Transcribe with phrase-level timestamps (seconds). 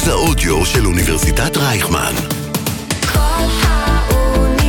[0.00, 2.12] מרכז האודיו של אוניברסיטת רייכמן.
[3.12, 4.68] כל האוניברסיטה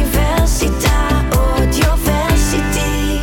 [1.32, 3.18] Audioversity.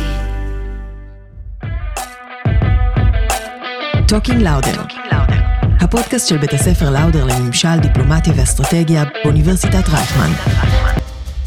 [4.07, 4.81] Talking Lauder.
[5.79, 10.31] הפודקאסט של בית הספר לאודר לממשל, דיפלומטיה ואסטרטגיה באוניברסיטת רייכמן.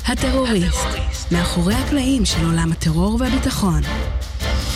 [0.06, 0.86] הטרוריסט,
[1.32, 3.82] מאחורי הקלעים של עולם הטרור והביטחון.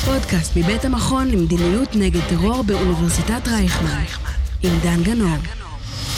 [0.05, 4.05] פודקאסט מבית המכון למדיניות נגד טרור באוניברסיטת רייכמן,
[4.63, 5.37] עם דן גנור.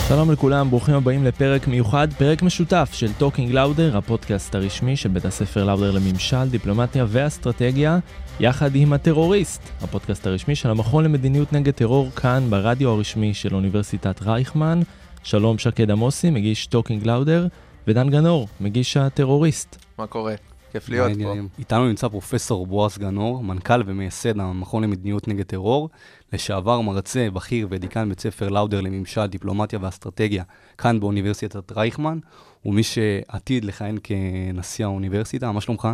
[0.09, 5.25] שלום לכולם, ברוכים הבאים לפרק מיוחד, פרק משותף של Talking Lauder, הפודקאסט הרשמי של בית
[5.25, 7.99] הספר לאודר לממשל, דיפלומטיה ואסטרטגיה,
[8.41, 14.23] יחד עם הטרוריסט, הפודקאסט הרשמי של המכון למדיניות נגד טרור כאן ברדיו הרשמי של אוניברסיטת
[14.23, 14.81] רייכמן.
[15.23, 17.47] שלום שקד עמוסי, מגיש Talking Lauder,
[17.87, 19.85] ודן גנור, מגיש הטרוריסט.
[19.99, 20.35] מה קורה?
[20.73, 21.35] כיף להיות פה.
[21.59, 25.89] איתנו נמצא פרופסור בועז גנור, מנכ"ל ומייסד המכון למדיניות נגד טרור,
[26.33, 30.45] לשעבר מרצה בכיר ודיקן בית ספר לאודר לממשל, דיפלומטיה ואסטרטגיה,
[30.79, 32.19] כאן באוניברסיטת רייכמן,
[32.65, 35.89] ומי שעתיד לכהן כנשיא האוניברסיטה, מה שלומך?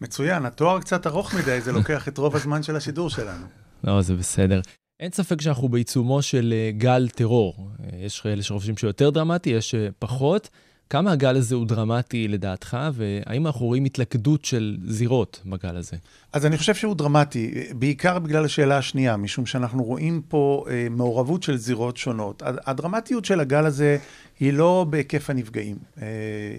[0.00, 3.46] מצוין, התואר קצת ארוך מדי, זה לוקח את רוב הזמן של השידור שלנו.
[3.84, 4.60] לא, זה בסדר.
[5.00, 7.70] אין ספק שאנחנו בעיצומו של אה, גל טרור.
[7.80, 10.48] אה, יש כאלה שחושבים שהוא יותר דרמטי, יש אה, פחות.
[10.90, 15.96] כמה הגל הזה הוא דרמטי לדעתך, והאם אנחנו רואים התלכדות של זירות בגל הזה?
[16.32, 21.42] אז אני חושב שהוא דרמטי, בעיקר בגלל השאלה השנייה, משום שאנחנו רואים פה אה, מעורבות
[21.42, 22.42] של זירות שונות.
[22.42, 23.98] הד- הדרמטיות של הגל הזה
[24.40, 25.76] היא לא בהיקף הנפגעים.
[26.02, 26.06] אה,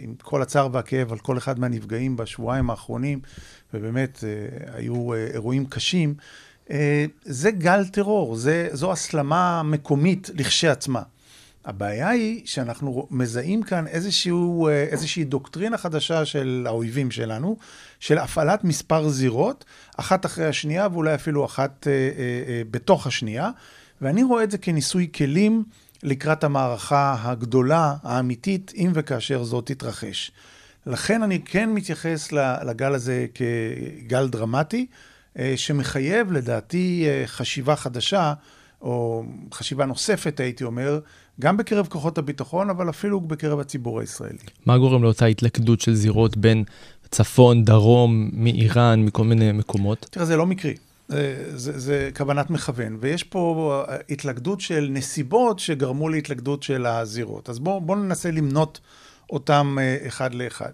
[0.03, 3.19] עם כל הצער והכאב על כל אחד מהנפגעים בשבועיים האחרונים,
[3.73, 4.29] ובאמת אה,
[4.77, 6.13] היו אה, אירועים קשים,
[6.71, 11.01] אה, זה גל טרור, זה, זו הסלמה מקומית לכשעצמה.
[11.65, 17.57] הבעיה היא שאנחנו מזהים כאן איזשהו, אה, איזושהי דוקטרינה חדשה של האויבים שלנו,
[17.99, 19.65] של הפעלת מספר זירות,
[19.97, 21.99] אחת אחרי השנייה ואולי אפילו אחת אה, אה,
[22.47, 23.49] אה, בתוך השנייה,
[24.01, 25.63] ואני רואה את זה כניסוי כלים
[26.03, 30.31] לקראת המערכה הגדולה, האמיתית, אם וכאשר זאת תתרחש.
[30.85, 32.31] לכן אני כן מתייחס
[32.65, 34.85] לגל הזה כגל דרמטי,
[35.39, 38.33] אה, שמחייב לדעתי אה, חשיבה חדשה,
[38.81, 40.99] או חשיבה נוספת, הייתי אומר,
[41.41, 44.37] גם בקרב כוחות הביטחון, אבל אפילו בקרב הציבור הישראלי.
[44.65, 46.63] מה גורם לאותה התלכדות של זירות בין
[47.11, 50.07] צפון, דרום, מאיראן, מכל מיני מקומות?
[50.11, 50.75] תראה, זה לא מקרי.
[51.09, 57.49] זה, זה, זה כוונת מכוון, ויש פה אה, התלכדות של נסיבות שגרמו להתלכדות של הזירות.
[57.49, 58.79] אז בואו בוא ננסה למנות
[59.29, 60.71] אותם אה, אחד לאחד.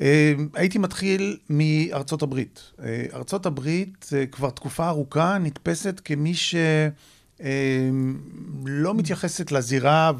[0.00, 2.72] אה, הייתי מתחיל מארצות הברית.
[3.14, 6.34] ארצות הברית כבר תקופה ארוכה נתפסת כמי
[7.38, 10.12] שלא מתייחסת לזירה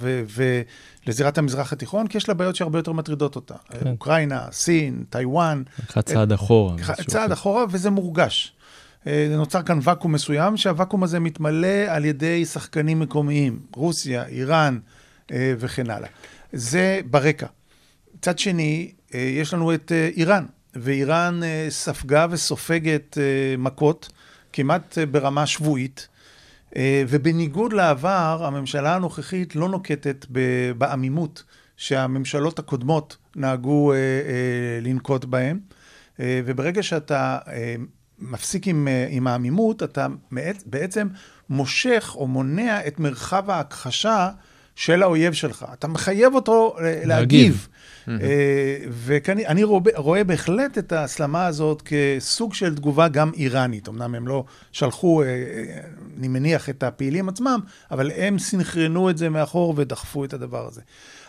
[1.06, 3.54] ולזירת המזרח התיכון, כי יש לה בעיות שהרבה יותר מטרידות אותה.
[3.70, 3.90] כן.
[3.90, 5.62] אוקראינה, סין, טיוואן.
[5.78, 6.76] לקחה צעד אחורה.
[7.06, 7.32] צעד.
[7.32, 8.52] אחורה, וזה מורגש.
[9.06, 14.78] אה, נוצר כאן ואקום מסוים, שהוואקום הזה מתמלא על ידי שחקנים מקומיים, רוסיה, איראן
[15.32, 16.08] אה, וכן הלאה.
[16.52, 17.46] זה ברקע.
[18.16, 20.44] מצד שני, אה, יש לנו את איראן,
[20.74, 23.18] ואיראן ספגה וסופגת
[23.58, 24.08] מכות
[24.52, 26.08] כמעט ברמה שבועית.
[26.76, 30.26] אה, ובניגוד לעבר, הממשלה הנוכחית לא נוקטת
[30.78, 31.44] בעמימות
[31.76, 35.24] שהממשלות הקודמות נהגו אה, אה, לנקוט.
[36.20, 37.38] אה, וברגע שאתה
[38.18, 40.06] מפסיק עם, עם העמימות, אתה
[40.66, 41.08] בעצם
[41.50, 44.30] מושך או מונע את מרחב ההכחשה
[44.76, 45.64] של האויב שלך.
[45.72, 47.68] אתה מחייב אותו אה, להגיב.
[48.08, 48.14] אה,
[48.88, 49.64] וכאני
[49.96, 53.88] רואה, בהחלט את ההסלמה הזאת כסוג של תגובה גם איראנית.
[53.88, 55.28] אמנם הם לא שלחו, אה,
[56.18, 57.60] אני מניח, את הפעילים עצמם,
[57.90, 60.80] אבל הם סנכרנו את זה מאחור ודחפו את הדבר הזה.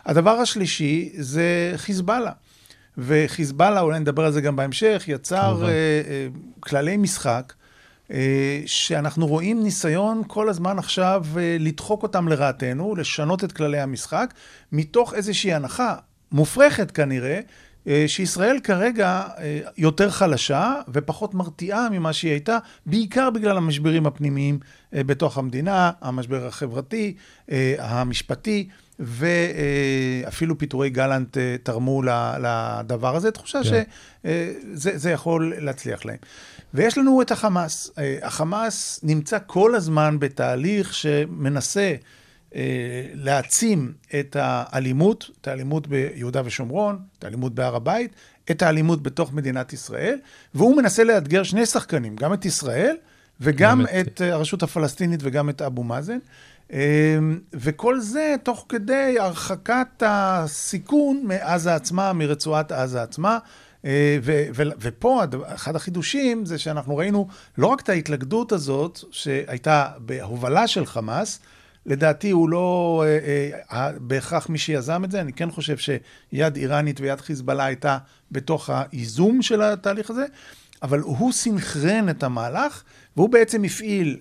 [0.06, 2.32] הדבר השלישי זה חיזבאללה.
[2.98, 5.68] וחיזבאללה, אולי נדבר על זה גם בהמשך, יצר
[6.60, 7.54] כללי משחק.
[8.12, 14.34] אה, שאנחנו רואים ניסיון כל הזמן עכשיו אה, לדחוק אותם לרעתנו, לשנות את כללי המשחק,
[14.72, 15.96] מתוך איזושהי הנחה
[16.32, 17.40] מופרכת כנראה,
[17.88, 19.24] אה, שישראל כרגע
[19.78, 24.60] יותר חלשה ופחות מרתיעה ממה שהיא הייתה, בעיקר בגלל המשברים הפנימיים
[24.94, 27.16] בתוך המדינה, המשבר החברתי,
[27.80, 28.68] המשפטי.
[29.00, 32.02] ואפילו פיטורי גלנט אה, תרמו
[32.42, 33.84] לדבר הזה, תחושה כן.
[34.76, 36.18] שזה יכול להצליח להם.
[36.74, 37.92] ויש לנו את החמאס.
[37.98, 41.94] אה, החמאס נמצא כל הזמן בתהליך שמנסה
[42.56, 42.62] אה,
[43.14, 48.12] להעצים את האלימות, את האלימות ביהודה ושומרון, את האלימות בהר הבית,
[48.52, 50.18] את האלימות בתוך מדינת ישראל,
[50.56, 52.96] והוא מנסה לאתגר שני שחקנים, גם את ישראל
[53.42, 56.18] וגם גם את- אה, הרשות הפלסטינית וגם את אבו מאזן.
[56.74, 57.18] אה,
[57.54, 63.38] וכל זה תוך כדי הרחקת הסיכון מעזה עצמה, מרצועת עזה עצמה.
[63.86, 67.28] אה, ו- ו- ופה אחד החידושים זה שאנחנו ראינו
[67.58, 71.40] לא רק את ההתלכדות הזאת שהייתה בהובלה של חמאס,
[71.86, 77.02] לדעתי הוא לא אה, אה, בהכרח מי שיזם את זה, אני כן חושב שיד איראנית
[77.02, 77.98] ויד חיזבאללה הייתה
[78.32, 80.26] בתוך הייזום של התהליך הזה,
[80.84, 82.84] אבל הוא סינכרן את המהלך,
[83.18, 84.20] והוא בעצם הפעיל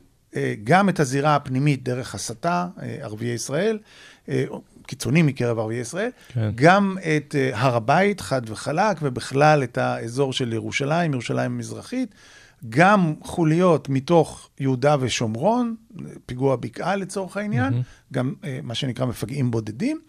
[0.65, 3.79] גם את הזירה הפנימית דרך הסתה, אה, ערביי ישראל,
[4.29, 4.45] אה,
[4.87, 6.51] קיצונים מקרב ערביי ישראל, כן.
[6.55, 12.15] גם את אה, הר הבית, חד וחלק, ובכלל את האזור של ירושלים, ירושלים המזרחית,
[12.69, 15.75] גם חוליות מתוך יהודה ושומרון,
[16.27, 18.13] פיגוע בקעה לצורך העניין, mm-hmm.
[18.13, 20.01] גם אה, מה שנקרא מפגעים בודדים,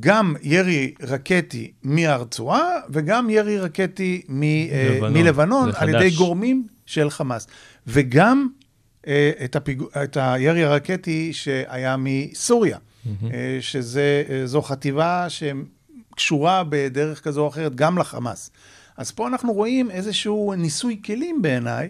[0.00, 5.12] גם ירי רקטי מהרצועה, וגם ירי רקטי מ, אה, לבנון.
[5.12, 6.10] מלבנון, על ידי.
[6.10, 7.46] גורמים של חמאס.
[7.86, 8.67] וגם אה,
[9.44, 9.82] את, הפיג...
[10.04, 18.50] את הירי הרקטי שהיה מסוריה, אה, שזו חטיבה שקשורה בדרך כזו או אחרת גם לחמאס.
[18.96, 21.88] אז פה אנחנו רואים איזשהו ניסוי כלים בעיניי,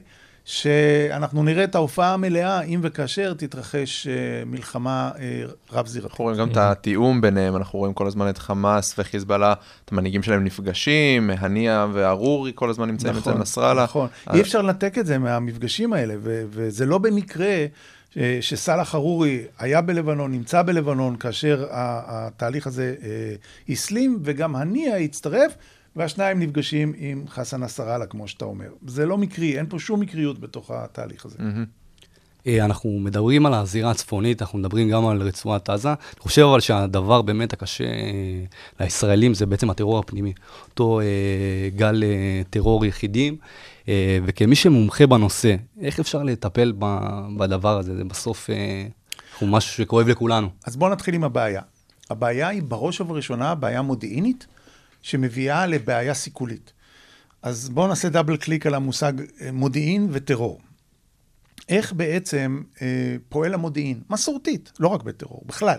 [0.49, 4.13] שאנחנו נראה את ההופעה המלאה אם וכאשר תתרחש אה,
[4.47, 5.43] מלחמה אה,
[5.73, 6.11] רב-זירתית.
[6.11, 9.55] אנחנו רואים גם את התיאום ביניהם, אנחנו רואים כל הזמן את חמאס וחיזבאללה,
[9.85, 13.85] את המנהיגים שלהם נפגשים, הנייה וארורי כל הזמן נמצאים אצל נסראללה.
[13.85, 17.67] נכון, אז- אי אפשר לנתק את זה מהמפגשים האלה, ו- וזה לא במקרה
[18.41, 22.95] שסאלח חרורי היה בלבנון, נמצא בלבנון, כאשר התהליך הזה
[23.69, 25.53] הסלים, וגם הנייה הצטרף,
[25.97, 28.69] והשניים נפגשים עם חסן נסראללה, כמו שאתה אומר.
[28.87, 31.39] זה לא מקרי, אין פה שום מקריות בתוך התהליך הזה.
[32.47, 35.89] אה, אנחנו מדברים על הזירה הצפונית, אנחנו מדברים גם על רצועת עזה.
[35.89, 38.45] אני חושב אבל שהדבר באמת הקשה אה,
[38.81, 40.33] לישראלים זה בעצם הטרור הפנימי.
[40.71, 41.07] אותו אה,
[41.77, 43.37] גל אה, טרור יחידים,
[43.89, 47.97] אה, וכמי שמומחה בנושא, איך אפשר לטפל ב- בדבר הזה?
[47.97, 48.87] זה בסוף אה,
[49.39, 50.49] הוא משהו שכואב לכולנו.
[50.67, 51.63] אז בואו נתחיל עם הבעיה.
[52.11, 54.47] הבעיה היא בראש ובראשונה בעיה מודיעינית,
[55.03, 56.73] שמביאה לבעיה סיכולית.
[57.43, 60.61] אז בואו נעשה דאבל קליק על המושג אה, מודיעין וטרור.
[61.69, 64.03] איך בעצם אה, פועל המודיעין?
[64.11, 65.79] מסורתית, לא רק בטרור, בכלל.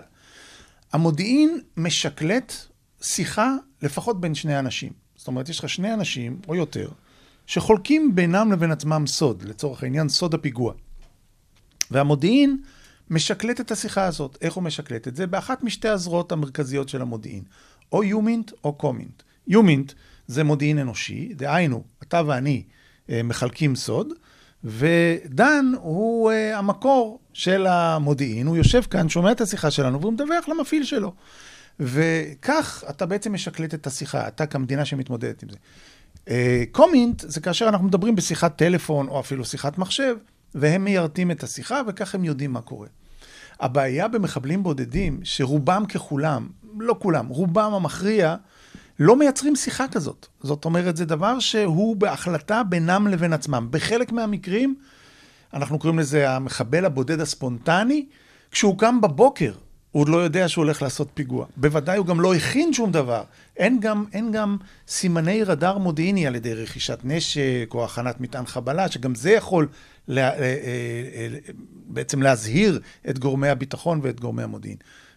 [0.92, 2.52] המודיעין משקלט
[3.02, 4.92] שיחה לפחות בין שני אנשים.
[5.16, 6.88] זאת אומרת, יש לך שני אנשים, או יותר,
[7.46, 10.72] שחולקים בינם לבין עצמם סוד, לצורך העניין סוד הפיגוע.
[11.90, 12.62] והמודיעין
[13.10, 14.38] משקלט את השיחה הזאת.
[14.40, 15.26] איך הוא משקלט את זה?
[15.26, 17.42] באחת משתי הזרועות המרכזיות של המודיעין,
[17.92, 19.22] או יומינט או קומינט.
[19.46, 19.92] יומינט
[20.26, 22.62] זה מודיעין אנושי, דהיינו, אתה ואני
[23.10, 24.12] אה, מחלקים סוד,
[24.64, 30.48] ודן הוא אה, המקור של המודיעין, הוא יושב כאן, שומע את השיחה שלנו, והוא מדווח
[30.48, 31.14] למפעיל שלו.
[31.80, 35.56] וכך אתה בעצם משקלט את השיחה, אתה כמדינה שמתמודדת עם זה.
[36.28, 40.16] אה, קומינט זה כאשר אנחנו מדברים בשיחת טלפון או אפילו שיחת מחשב,
[40.54, 42.88] והם מיירטים את השיחה וכך הם יודעים מה קורה.
[43.60, 46.48] הבעיה במחבלים בודדים, שרובם ככולם,
[46.78, 48.36] לא כולם, רובם המכריע,
[48.98, 50.26] לא מייצרים שיחה כזאת.
[50.40, 53.68] זאת אומרת, זה דבר שהוא בהחלטה בינם לבין עצמם.
[53.70, 54.74] בחלק מהמקרים,
[55.54, 58.06] אנחנו קוראים לזה המחבל הבודד הספונטני,
[58.50, 59.52] כשהוא קם בבוקר,
[59.92, 61.46] הוא עוד לא יודע שהוא הולך לעשות פיגוע.
[61.56, 63.22] בוודאי הוא גם לא הכין שום דבר.
[63.56, 64.56] אין גם, אין גם
[64.88, 69.68] סימני רדאר מודיעיני על ידי רכישת נשק או הכנת מטען חבלה, שגם זה יכול
[70.08, 70.48] לה, אה, אה,
[71.14, 71.28] אה,
[71.86, 74.76] בעצם להזהיר את גורמי הביטחון ואת גורמי המודיעין.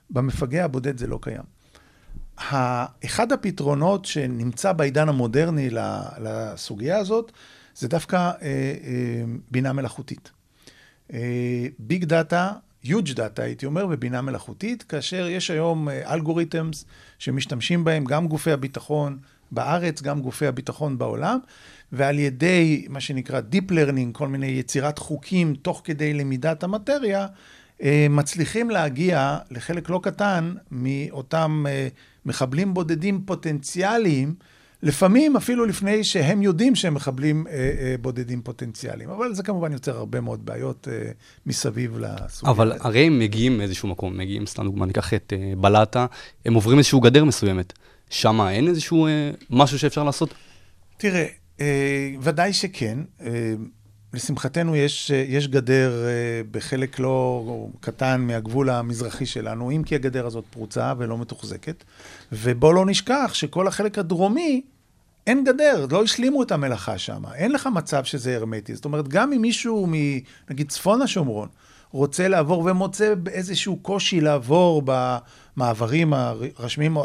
[0.09, 1.43] במפגע הבודד זה לא קיים.
[3.05, 5.69] אחד הפתרונות שנמצא בעידן המודרני
[6.21, 7.31] לסוגיה הזאת,
[7.75, 8.31] זה דווקא
[9.51, 10.31] בינה מלאכותית.
[11.79, 12.51] big data,
[12.85, 16.85] huge data, הייתי אומר, ובינה מלאכותית, כאשר יש היום algorithms
[17.19, 19.17] שמשתמשים בהם גם גופי הביטחון
[19.51, 21.39] בארץ, גם גופי הביטחון בעולם,
[21.91, 27.27] ועל ידי מה שנקרא Deep Learning, כל מיני יצירת חוקים תוך כדי למידת המטריה,
[27.83, 31.87] אה, מצליחים להגיע לחלק לא קטן מאותם אה,
[32.25, 34.35] מחבלים בודדים פוטנציאליים,
[34.83, 39.09] לפעמים אפילו לפני שהם יודעים שהם מחבלים אה, אה, בודדים פוטנציאליים.
[39.09, 41.11] אבל זה כמובן יוצר הרבה מאוד בעיות אה,
[41.45, 42.51] מסביב לסוגיה.
[42.51, 42.85] אבל הזאת.
[42.85, 46.05] הרי הם מגיעים מאיזשהו מקום, מגיעים, סתם דוגמא, ניקח את אה, בלטה,
[46.45, 47.73] הם עוברים איזשהו גדר מסוימת.
[48.09, 50.33] שם אין איזשהו אה, משהו שאפשר לעשות?
[50.97, 51.25] תראה,
[51.61, 52.99] אה, ודאי שכן.
[53.21, 53.53] אה,
[54.13, 60.25] לשמחתנו יש, אה, יש גדר אה, בחלק לא קטן מהגבול המזרחי שלנו, אם כי הגדר
[60.25, 61.83] הזאת פרוצה ולא מתוחזקת.
[62.31, 64.61] ובואו לא נשכח שכל החלק הדרומי,
[65.27, 67.23] אין גדר, לא השלימו את המלאכה שם.
[67.35, 68.75] אין לך מצב שזה הרמטי.
[68.75, 71.47] זאת אומרת, גם אם מישהו מנגיד צפון השומרון
[71.91, 76.97] רוצה לעבור ומוצא איזשהו קושי לעבור במעברים הרשמיים,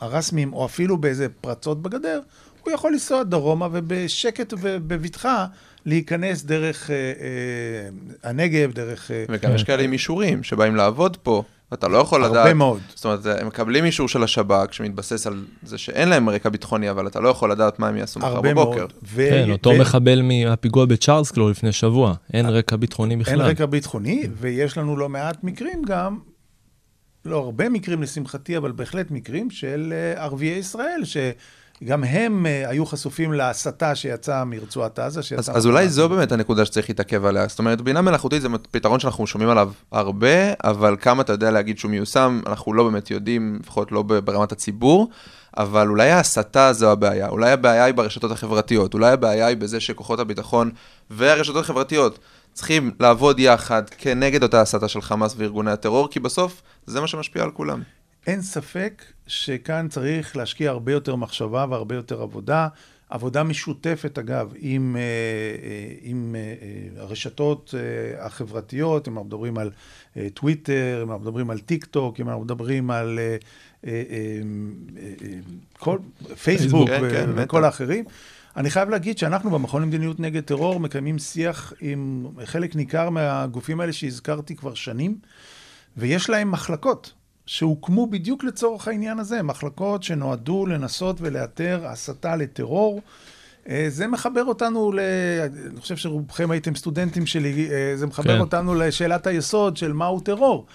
[0.00, 2.20] הרשמיים, או אפילו באיזה פרצות בגדר,
[2.64, 5.46] הוא יכול לנסוע דרומה ובשקט ובבטחה
[5.86, 9.10] להיכנס דרך אה, אה, הנגב, דרך...
[9.10, 11.42] אה, וגם יש כאלה עם אישורים שבאים לעבוד פה,
[11.74, 12.36] אתה לא יכול לדעת...
[12.36, 12.80] הרבה מאוד.
[12.94, 17.06] זאת אומרת, הם מקבלים אישור של השב"כ שמתבסס על זה שאין להם רקע ביטחוני, אבל
[17.06, 18.86] אתה לא יכול לדעת מה הם יעשו מחר הרבה בבוקר.
[19.02, 22.14] ו- כן, אותו ו- מחבל מהפיגוע בצ'ארלסקלו לפני שבוע.
[22.32, 23.42] אין רקע ביטחוני אין בכלל.
[23.42, 26.18] רקע ביטחוני, ויש לנו לא מעט מקרים גם,
[27.24, 31.00] לא הרבה מקרים לשמחתי, אבל בהחלט מקרים של אה, ערביי ישראל,
[31.82, 35.20] שגם הם אה, היו חשופים להסתה שיצאה מרצועת עזה.
[35.20, 35.88] אז, שיצאה אז אולי.
[35.88, 37.46] זו באמת הנקודה שצריך להתעכב עליה.
[37.48, 41.78] זאת אומרת, בינה מלאכותית זה פתרון שאנחנו שומעים עליו הרבה, אבל כמה אתה יודע להגיד
[41.78, 45.08] שהוא מיושם, אנחנו לא באמת יודעים, לפחות לא ברמת הציבור.
[45.56, 50.20] אבל אולי ההסתה זו הבעיה, אולי הבעיה היא ברשתות החברתיות, אולי הבעיה היא בזה שכוחות
[50.20, 50.70] הביטחון
[51.10, 52.18] והרשתות החברתיות
[52.52, 57.42] צריכים לעבוד יחד כנגד אותה הסתה של חמאס וארגוני הטרור, כי בסוף זה מה שמשפיע
[57.42, 57.82] על כולם.
[58.26, 62.68] אין ספק שכאן צריך להשקיע הרבה יותר מחשבה והרבה יותר עבודה.
[63.12, 67.74] עבודה משותפת, אגב, עם, אה, אה, עם אה, הרשתות
[68.18, 69.70] החברתיות, אם אנחנו מדברים על
[70.34, 73.18] טוויטר, אם אנחנו מדברים על טיק טוק, אם אנחנו מדברים על
[75.78, 75.98] כל,
[76.42, 77.64] פייסבוק כן, כן, וכל בטח.
[77.64, 78.04] האחרים.
[78.56, 83.92] אני חייב להגיד שאנחנו במכון למדיניות נגד טרור מקיימים שיח עם חלק ניכר מהגופים האלה
[83.92, 85.18] שהזכרתי כבר שנים,
[85.96, 87.12] ויש להם מחלקות
[87.46, 93.00] שהוקמו בדיוק לצורך העניין הזה, מחלקות שנועדו לנסות ולאתר הסתה לטרור.
[93.68, 95.00] אה, זה מחבר אותנו ל...
[95.72, 98.40] אני חושב שרובכם הייתם סטודנטים שלי, אה, זה מחבר כן.
[98.40, 100.66] אותנו לשאלת היסוד של מהו טרור.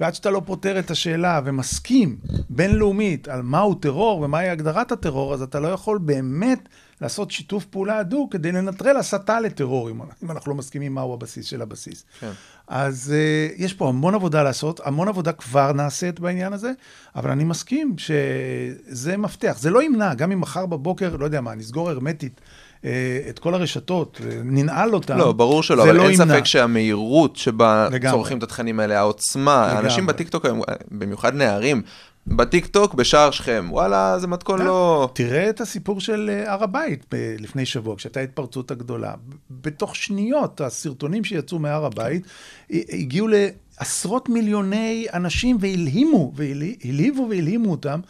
[0.00, 2.16] ועד שאתה לא פותר את השאלה ומסכים
[2.50, 6.68] בינלאומית על מהו טרור ומהי הגדרת הטרור, אז אתה לא יכול באמת
[7.00, 11.46] לעשות שיתוף פעולה הדוק כדי לנטרל הסתה לטרור, אם, אם אנחנו לא מסכימים מהו הבסיס
[11.46, 12.04] של הבסיס.
[12.20, 12.30] כן.
[12.68, 16.72] אז uh, יש פה המון עבודה לעשות, המון עבודה כבר נעשית בעניין הזה,
[17.16, 19.56] אבל אני מסכים שזה מפתח.
[19.60, 22.40] זה לא ימנע, גם אם מחר בבוקר, לא יודע מה, נסגור הרמטית
[22.80, 22.84] uh,
[23.28, 26.34] את כל הרשתות, uh, ננעל אותן, לא, ברור שלא, אבל לא אין ימנע.
[26.34, 28.16] ספק שהמהירות שבה לגמרי.
[28.16, 29.84] צורכים את התכנים האלה, העוצמה, לגמרי.
[29.84, 31.82] אנשים בטיקטוק היום, במיוחד נערים,
[32.26, 35.10] בטיקטוק בשער שכם, וואלה, זה מתכון לא...
[35.12, 39.14] תראה את הסיפור של אה, הר הבית ב- לפני שבוע, כשהייתה ההתפרצות הגדולה.
[39.50, 42.22] בתוך שניות, הסרטונים שיצאו מהר הבית
[42.70, 48.00] הגיעו לעשרות מיליוני אנשים והלהימו, והלהיבו והלהימו אותם,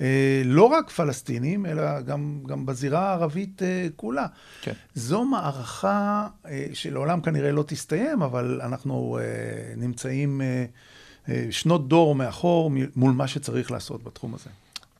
[0.00, 4.26] אה, לא רק פלסטינים, אלא גם, גם בזירה הערבית אה, כולה.
[4.62, 4.72] כן.
[4.94, 9.24] זו מערכה אה, שלעולם כנראה לא תסתיים, אבל אנחנו אה,
[9.76, 10.64] נמצאים אה, אה,
[11.50, 14.50] שנות דור מאחור מול מה שצריך לעשות בתחום הזה.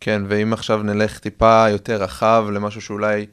[0.01, 3.27] כן, ואם עכשיו נלך טיפה יותר רחב למשהו שאולי,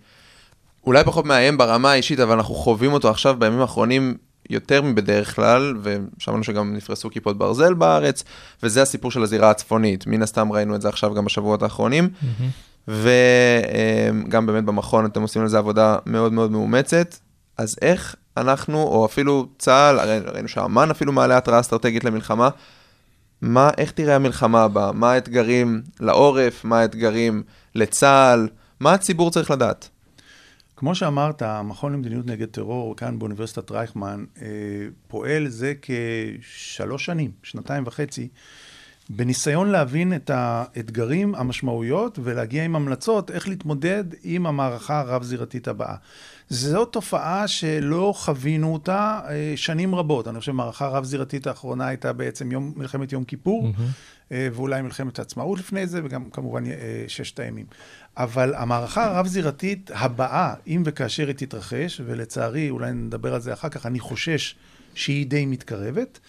[0.86, 4.18] אולי פחות מאיים ברמה האישית, אבל אנחנו חווים אותו עכשיו בימים האחרונים
[4.50, 8.24] יותר מבדרך כלל, ושמענו שגם נפרסו כיפות ברזל בארץ,
[8.64, 10.08] וזה הסיפור של הזירה הצפונית.
[10.08, 12.10] מן הסתם ראינו את זה עכשיו גם בשבועות האחרונים,
[12.88, 17.16] וגם באמת במכון אתם עושים על זה עבודה מאוד מאוד מאומצת.
[17.58, 22.50] אז איך אנחנו, או אפילו צה"ל, ראינו שהאמן אפילו מעלה התראה אסטרטגית למלחמה,
[23.42, 24.92] מה, איך תראה המלחמה הבאה?
[24.92, 26.66] מה האתגרים לעורף?
[26.66, 27.44] מה האתגרים
[27.76, 28.48] לצה"ל?
[28.80, 29.90] מה הציבור צריך לדעת?
[30.76, 34.48] כמו שאמרת, המכון למדיניות נגד טרור כאן באוניברסיטת רייכמן אה,
[35.08, 38.28] פועל זה כשלוש שנים, שנתיים וחצי,
[39.10, 45.96] בניסיון להבין את האתגרים, המשמעויות, ולהגיע עם המלצות איך להתמודד עם המערכה הרב-זירתית הבאה.
[46.50, 50.28] זו תופעה שלא חווינו אותה אה, שנים רבות.
[50.28, 53.72] אני חושב שהמערכה הרב-זירתית האחרונה הייתה בעצם יום, מלחמת יום כיפור,
[54.32, 57.66] אה, ואולי מלחמת העצמאות לפני זה, וגם כמובן אה, ששת הימים.
[58.18, 63.86] אבל המערכה הרב-זירתית הבאה, אם וכאשר היא תתרחש, ולצערי, אולי נדבר על זה אחר כך,
[63.86, 64.56] אני חושש
[64.96, 66.20] שהיא די מתקרבת,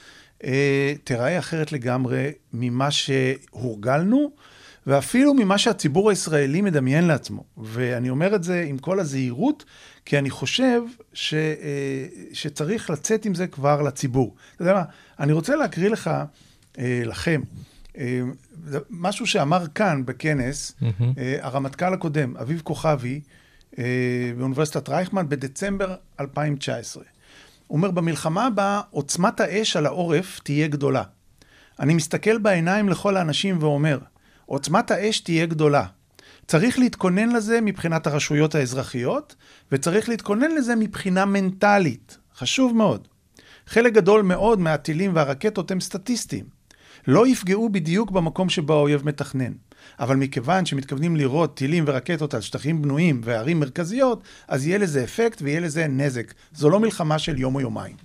[0.45, 4.31] אה, תיראה אחרת לגמרי ממה שהורגלנו,
[4.87, 7.45] ואפילו ממה שהציבור הישראלי מדמיין לעצמו.
[7.57, 9.65] ואני אומר את זה עם כל הזהירות,
[10.09, 14.35] כי אני חושב ש, אה, שצריך לצאת עם זה כבר לציבור.
[14.55, 14.83] אתה יודע מה,
[15.21, 16.11] אני רוצה להקריא לך,
[16.79, 17.41] אה, לכם,
[17.99, 18.21] אה,
[18.91, 20.73] משהו שאמר כאן בכנס,
[21.19, 23.21] אה, הרמטכ"ל הקודם, אביב כוכבי,
[24.39, 27.05] באוניברסיטת רייכמן, בדצמבר 2019.
[27.67, 31.03] הוא אומר, במלחמה הבאה עוצמת האש על העורף תהיה גדולה.
[31.81, 33.99] אני מסתכל בעיניים לכל האנשים ואומר,
[34.47, 35.87] עוצמת האש תהיה גדולה.
[36.49, 39.35] צריך להתכונן לזה מבחינת הרשויות האזרחיות,
[39.73, 42.19] וצריך להתכונן לזה מבחינה מנטלית.
[42.37, 43.09] חשוב מאוד.
[43.67, 46.45] חלק גדול מאוד מהטילים והרקטות הם סטטיסטיים.
[47.07, 49.53] לא יפגעו בדיוק במקום שבו האויב מתכנן.
[50.01, 55.43] אבל מכיוון שמתכוונים לירות טילים ורקטות על שטחים בנויים וערים מרכזיות, אז יהיה לזה אפקט
[55.43, 56.35] ויהיה לזה נזק.
[56.55, 57.97] זו לא מלחמה של יום או יומיים.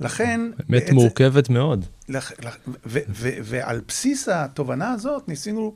[0.00, 0.40] לכן...
[0.56, 1.84] באמת בעצם- מורכבת מאוד.
[2.08, 5.74] לח- לח- ו- ו- ועל בסיס התובנה הזאת ניסינו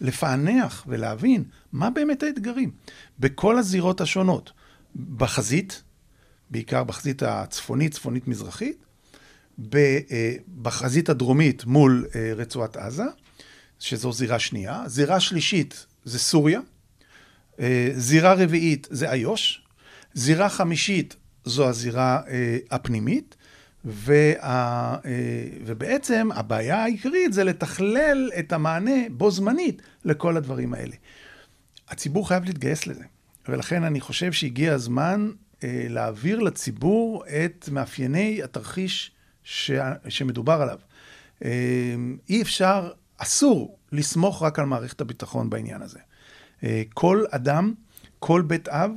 [0.00, 2.70] לפענח ולהבין מה באמת האתגרים
[3.18, 4.52] בכל הזירות השונות.
[5.16, 5.82] בחזית,
[6.50, 8.84] בעיקר בחזית הצפונית, צפונית-מזרחית,
[9.74, 13.04] אה, בחזית הדרומית מול אה, רצועת עזה,
[13.78, 14.82] שזו זירה שנייה.
[14.86, 16.60] זירה שלישית זה סוריה.
[17.60, 19.62] אה, זירה רביעית זה איו"ש.
[20.14, 22.20] זירה חמישית זו הזירה
[22.70, 23.36] הפנימית.
[23.84, 24.98] וה, אה,
[25.64, 30.94] ובעצם הבעיה העיקרית זה לתכלל את המענה בו זמנית לכל הדברים האלה.
[31.88, 33.04] הציבור חייב להתגייס לזה,
[33.48, 35.30] ולכן אני חושב שהגיע הזמן
[35.64, 39.10] אה, להעביר לציבור את מאפייני התרחיש
[39.44, 39.70] ש,
[40.08, 40.78] שמדובר עליו.
[41.44, 41.50] אה,
[42.28, 45.98] אי אפשר, אסור לסמוך רק על מערכת הביטחון בעניין הזה.
[46.94, 47.74] כל אדם,
[48.18, 48.90] כל בית אב,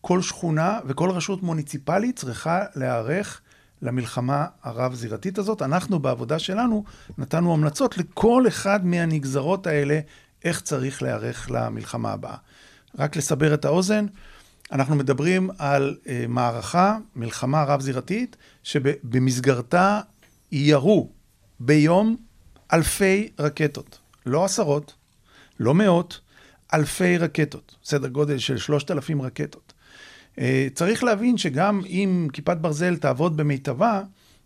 [0.00, 3.40] כל שכונה וכל רשות מוניציפלית צריכה להיערך
[3.84, 5.62] למלחמה הרב-זירתית הזאת.
[5.62, 6.84] אנחנו בעבודה שלנו
[7.18, 10.00] נתנו המלצות לכל אחד מהנגזרות האלה,
[10.44, 12.36] איך צריך להיערך למלחמה הבאה.
[12.98, 14.06] רק לסבר את האוזן,
[14.72, 20.00] אנחנו מדברים על uh, מערכה, מלחמה רב-זירתית, שבמסגרתה
[20.52, 21.10] ירו
[21.60, 22.16] ביום
[22.72, 23.98] אלפי רקטות.
[24.26, 24.94] לא עשרות,
[25.60, 26.20] לא מאות,
[26.74, 27.76] אלפי רקטות.
[27.84, 29.63] סדר גודל של שלושת אלפים רקטות.
[30.36, 30.40] Uh,
[30.74, 34.02] צריך להבין שגם אם כיפת ברזל תעבוד במיטבה,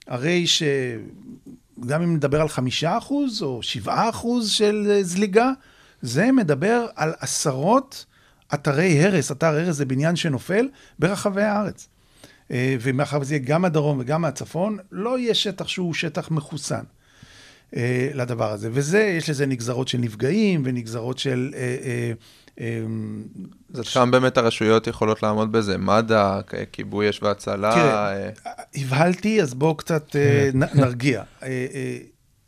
[0.07, 5.51] הרי שגם אם נדבר על חמישה אחוז או שבעה אחוז של אה, זליגה,
[6.03, 8.05] זה מדבר על עשרות
[8.55, 10.69] אתרי הרס, אתר הרס זה בניין שנופל
[10.99, 11.89] ברחבי הארץ.
[12.51, 16.85] אה, ומאחר וזה יהיה גם מהדרום וגם מהצפון, לא יהיה שטח שהוא שטח מחוסן
[17.77, 18.69] אה, לדבר הזה.
[18.73, 21.55] וזה, יש לזה נגזרות של נפגעים ונגזרות של...
[22.61, 22.81] אה,
[23.75, 26.41] אז שם באמת הרשויות יכולות לעמוד בזה, מד"א,
[26.73, 27.73] כיבוי אש והצלה.
[27.75, 28.31] תראה,
[28.75, 30.17] הבהלתי, אז בואו קצת
[30.75, 31.23] נרגיע.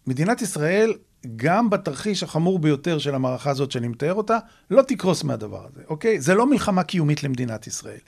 [0.06, 0.92] מדינת ישראל
[1.36, 4.38] גם בתרחיש החמור ביותר של המערכה הזאת שאני מתאר אותה,
[4.70, 6.20] לא תקרוס מהדבר הזה, אוקיי?
[6.20, 7.98] זה לא מלחמה קיומית למדינת ישראל.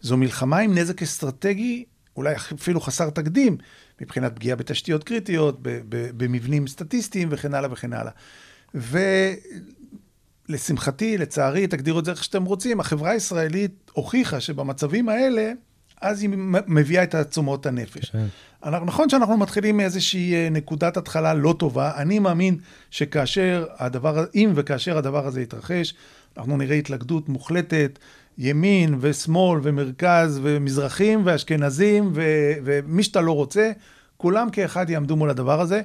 [0.00, 1.84] זו מלחמה עם נזק אסטרטגי,
[2.16, 3.56] אולי אפילו חסר תקדים,
[4.00, 5.58] מבחינת פגיעה בתשתיות קריטיות,
[6.16, 8.12] במבנים סטטיסטיים וכן הלאה וכן הלאה.
[10.48, 15.52] ולשמחתי, לצערי, תגדירו את זה איך שאתם רוצים, החברה הישראלית הוכיחה שבמצבים האלה,
[16.00, 16.30] אז היא
[16.66, 18.10] מביאה את תעצומות הנפש.
[18.10, 18.26] כן.
[18.64, 21.92] אנחנו, נכון שאנחנו מתחילים מאיזושהי אה, נקודת התחלה לא טובה.
[21.96, 22.58] אני מאמין
[22.90, 25.94] שכאשר הדבר, אם וכאשר הדבר הזה יתרחש,
[26.36, 27.98] אנחנו נראה התלכדות מוחלטת,
[28.38, 32.22] ימין ושמאל ומרכז ומזרחים ואשכנזים ו,
[32.64, 33.72] ומי שאתה לא רוצה,
[34.16, 35.82] כולם כאחד יעמדו מול הדבר הזה.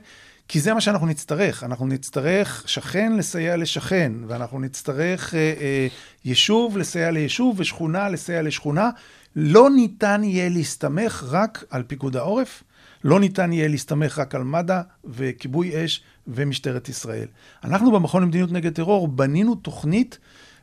[0.51, 1.63] כי זה מה שאנחנו נצטרך.
[1.63, 5.87] אנחנו נצטרך שכן לסייע לשכן, ואנחנו נצטרך אה, אה,
[6.25, 8.89] יישוב לסייע ליישוב ושכונה לסייע לשכונה.
[9.35, 12.63] לא ניתן יהיה להסתמך רק על פיקוד העורף,
[13.03, 17.27] לא ניתן יהיה להסתמך רק על מד"א וכיבוי אש ומשטרת ישראל.
[17.63, 20.17] אנחנו במכון למדיניות נגד טרור בנינו תוכנית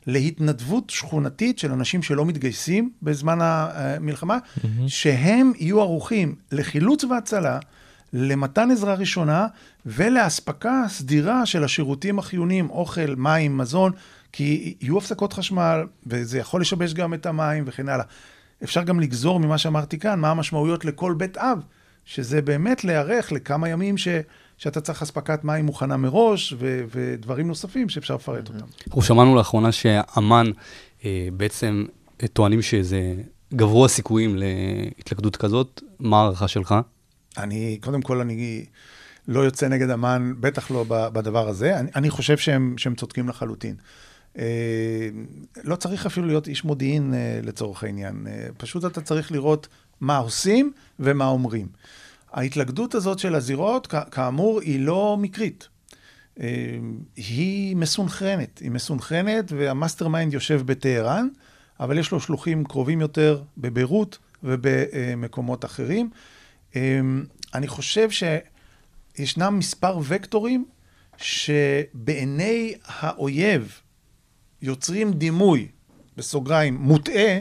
[0.06, 4.68] להתנדבות שכונתית של אנשים שלא מתגייסים בזמן המלחמה, mm-hmm.
[4.86, 7.58] שהם יהיו ערוכים לחילוץ והצלה,
[8.12, 9.46] למתן עזרה ראשונה
[9.86, 13.92] ולאספקה סדירה של השירותים החיוניים, אוכל, מים, מזון,
[14.32, 18.04] כי יהיו הפסקות חשמל, וזה יכול לשבש גם את המים וכן הלאה.
[18.64, 21.58] אפשר גם לגזור ממה שאמרתי כאן, מה המשמעויות לכל בית אב,
[22.04, 24.08] שזה באמת להיערך לכמה ימים ש,
[24.58, 28.64] שאתה צריך אספקת מים מוכנה מראש, ו, ודברים נוספים שאפשר לפרט אותם.
[28.86, 30.46] אנחנו שמענו לאחרונה שאמ"ן
[31.04, 31.84] אה, בעצם
[32.32, 33.14] טוענים שזה
[33.54, 35.82] גברו הסיכויים להתלכדות כזאת.
[36.00, 36.74] מה ההערכה שלך?
[37.38, 38.64] אני, קודם כל, אני
[39.28, 41.78] לא יוצא נגד אמ"ן, בטח לא בדבר הזה.
[41.78, 43.74] אני, אני חושב שהם, שהם צודקים לחלוטין.
[44.38, 45.08] אה,
[45.64, 48.26] לא צריך אפילו להיות איש מודיעין אה, לצורך העניין.
[48.26, 49.68] אה, פשוט אתה צריך לראות
[50.00, 51.66] מה עושים ומה אומרים.
[52.32, 55.68] ההתלכדות הזאת של הזירות, כאמור, היא לא מקרית.
[57.16, 58.58] היא מסונכרנת.
[58.58, 61.28] היא מסונכרנת וה mastermind יושב בטהרן,
[61.80, 66.10] אבל יש לו שלוחים קרובים יותר בביירות ובמקומות אחרים.
[67.54, 70.64] אני חושב שישנם מספר וקטורים
[71.16, 73.80] שבעיני האויב
[74.62, 75.68] יוצרים דימוי,
[76.16, 77.38] בסוגריים, מוטעה,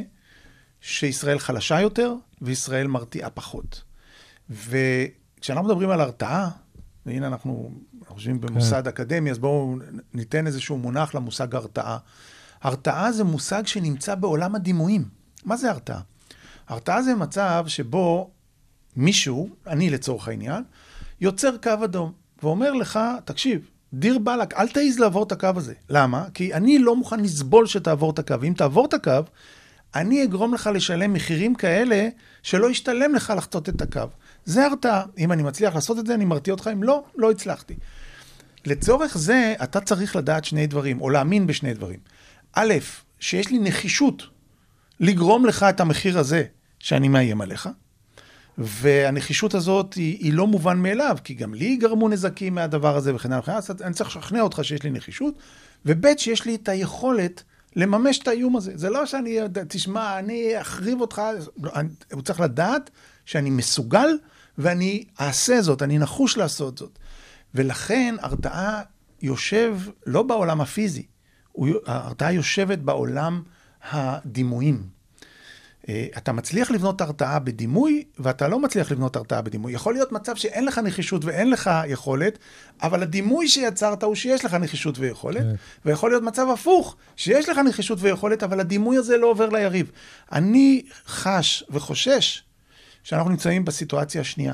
[0.81, 3.83] שישראל חלשה יותר וישראל מרתיעה פחות.
[4.49, 6.49] וכשאנחנו מדברים על הרתעה,
[7.05, 7.71] והנה אנחנו
[8.07, 8.89] חושבים במוסד כן.
[8.89, 9.75] אקדמי, אז בואו
[10.13, 11.97] ניתן איזשהו מונח למושג הרתעה.
[12.61, 15.05] הרתעה זה מושג שנמצא בעולם הדימויים.
[15.45, 16.01] מה זה הרתעה?
[16.67, 18.31] הרתעה זה מצב שבו
[18.97, 20.63] מישהו, אני לצורך העניין,
[21.21, 22.12] יוצר קו אדום,
[22.43, 25.73] ואומר לך, תקשיב, דיר באלק, אל תעז לעבור את הקו הזה.
[25.89, 26.25] למה?
[26.33, 28.41] כי אני לא מוכן לסבול שתעבור את הקו.
[28.41, 29.12] ואם תעבור את הקו,
[29.95, 32.07] אני אגרום לך לשלם מחירים כאלה
[32.43, 34.01] שלא ישתלם לך לחצות את הקו.
[34.45, 35.03] זה הרתעה.
[35.17, 36.69] אם אני מצליח לעשות את זה, אני מרתיע אותך.
[36.73, 37.75] אם לא, לא הצלחתי.
[38.65, 41.99] לצורך זה, אתה צריך לדעת שני דברים, או להאמין בשני דברים.
[42.53, 42.73] א',
[43.19, 44.23] שיש לי נחישות
[44.99, 46.43] לגרום לך את המחיר הזה
[46.79, 47.69] שאני מאיים עליך,
[48.57, 53.31] והנחישות הזאת היא, היא לא מובן מאליו, כי גם לי גרמו נזקים מהדבר הזה וכן
[53.31, 55.33] הלאה וכן הלאה, אז אני צריך לשכנע אותך שיש לי נחישות,
[55.85, 57.43] וב' שיש לי את היכולת
[57.75, 58.71] לממש את האיום הזה.
[58.75, 61.21] זה לא שאני, תשמע, אני אחריב אותך,
[61.63, 62.89] לא, אני, הוא צריך לדעת
[63.25, 64.09] שאני מסוגל
[64.57, 66.99] ואני אעשה זאת, אני נחוש לעשות זאת.
[67.55, 68.81] ולכן הרתעה
[69.21, 71.05] יושב לא בעולם הפיזי,
[71.85, 73.41] ההרתעה יושבת בעולם
[73.91, 74.96] הדימויים.
[75.89, 79.73] אה, אתה מצליח לבנות הרתעה בדימוי, ואתה לא מצליח לבנות הרתעה בדימוי.
[79.73, 82.38] יכול להיות מצב שאין לך נחישות ואין לך יכולת,
[82.82, 85.45] אבל הדימוי שיצרת הוא שיש לך נחישות ויכולת,
[85.86, 89.91] ויכול להיות מצב הפוך, שיש לך נחישות ויכולת, אבל הדימוי הזה לא עובר ליריב.
[90.32, 92.43] אני חש וחושש
[93.04, 94.54] שאנחנו נמצאים בסיטואציה השנייה.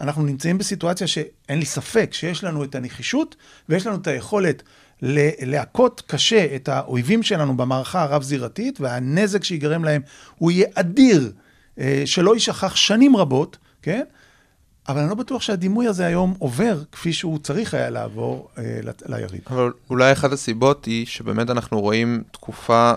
[0.00, 3.36] אנחנו נמצאים בסיטואציה שאין לי ספק שיש לנו את הנחישות
[3.68, 4.62] ויש לנו את היכולת
[5.42, 10.02] להכות קשה את האויבים שלנו במערכה הרב-זירתית, והנזק שיגרם להם
[10.38, 11.32] הוא יהיה אדיר,
[11.78, 14.02] אה, שלא יישכח שנים רבות, כן?
[14.88, 19.40] אבל אני לא בטוח שהדימוי הזה היום עובר כפי שהוא צריך היה לעבור אה, ליריב.
[19.46, 22.92] אבל אולי אחת הסיבות היא שבאמת אנחנו רואים תקופה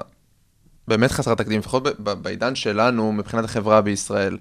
[0.87, 4.37] באמת חסרת תקדים, לפחות בעידן שלנו, מבחינת החברה בישראל.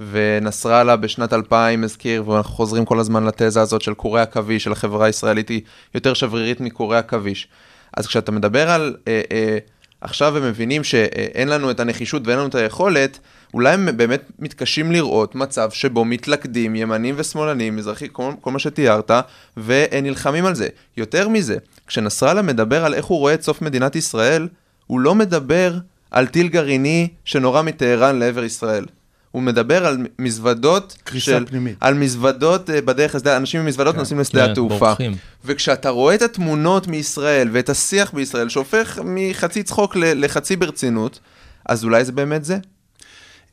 [0.00, 5.06] ונסראללה בשנת 2000 הזכיר, ואנחנו חוזרים כל הזמן לתזה הזאת של קורי עכביש, של החברה
[5.06, 5.60] הישראלית היא
[5.94, 7.48] יותר שברירית מקורי עכביש.
[7.96, 9.58] אז כשאתה מדבר על אה, אה,
[10.00, 13.18] עכשיו הם מבינים שאין לנו את הנחישות ואין לנו את היכולת,
[13.54, 19.10] אולי הם באמת מתקשים לראות מצב שבו מתלכדים ימנים ושמאלנים, מזרחי, כל, כל מה שתיארת,
[19.56, 20.68] ונלחמים על זה.
[20.96, 24.48] יותר מזה, כשנסראללה מדבר על איך הוא רואה את סוף מדינת ישראל,
[24.86, 25.78] הוא לא מדבר
[26.10, 28.84] על טיל גרעיני שנורה מטהרן לעבר ישראל.
[29.30, 31.46] הוא מדבר על מזוודות קריסה של...
[31.46, 31.76] פנימית.
[31.80, 34.78] על מזוודות אה, בדרך לשדה, אנשים עם מזוודות נוסעים לשדה כן, התעופה.
[34.78, 35.16] בורחים.
[35.44, 41.20] וכשאתה רואה את התמונות מישראל ואת השיח בישראל שהופך מחצי צחוק ל- לחצי ברצינות,
[41.66, 42.58] אז אולי זה באמת זה?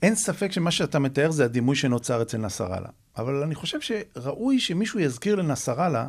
[0.02, 2.90] אין ספק שמה שאתה מתאר זה הדימוי שנוצר אצל נסראללה.
[3.18, 6.08] אבל אני חושב שראוי שמישהו יזכיר לנסראללה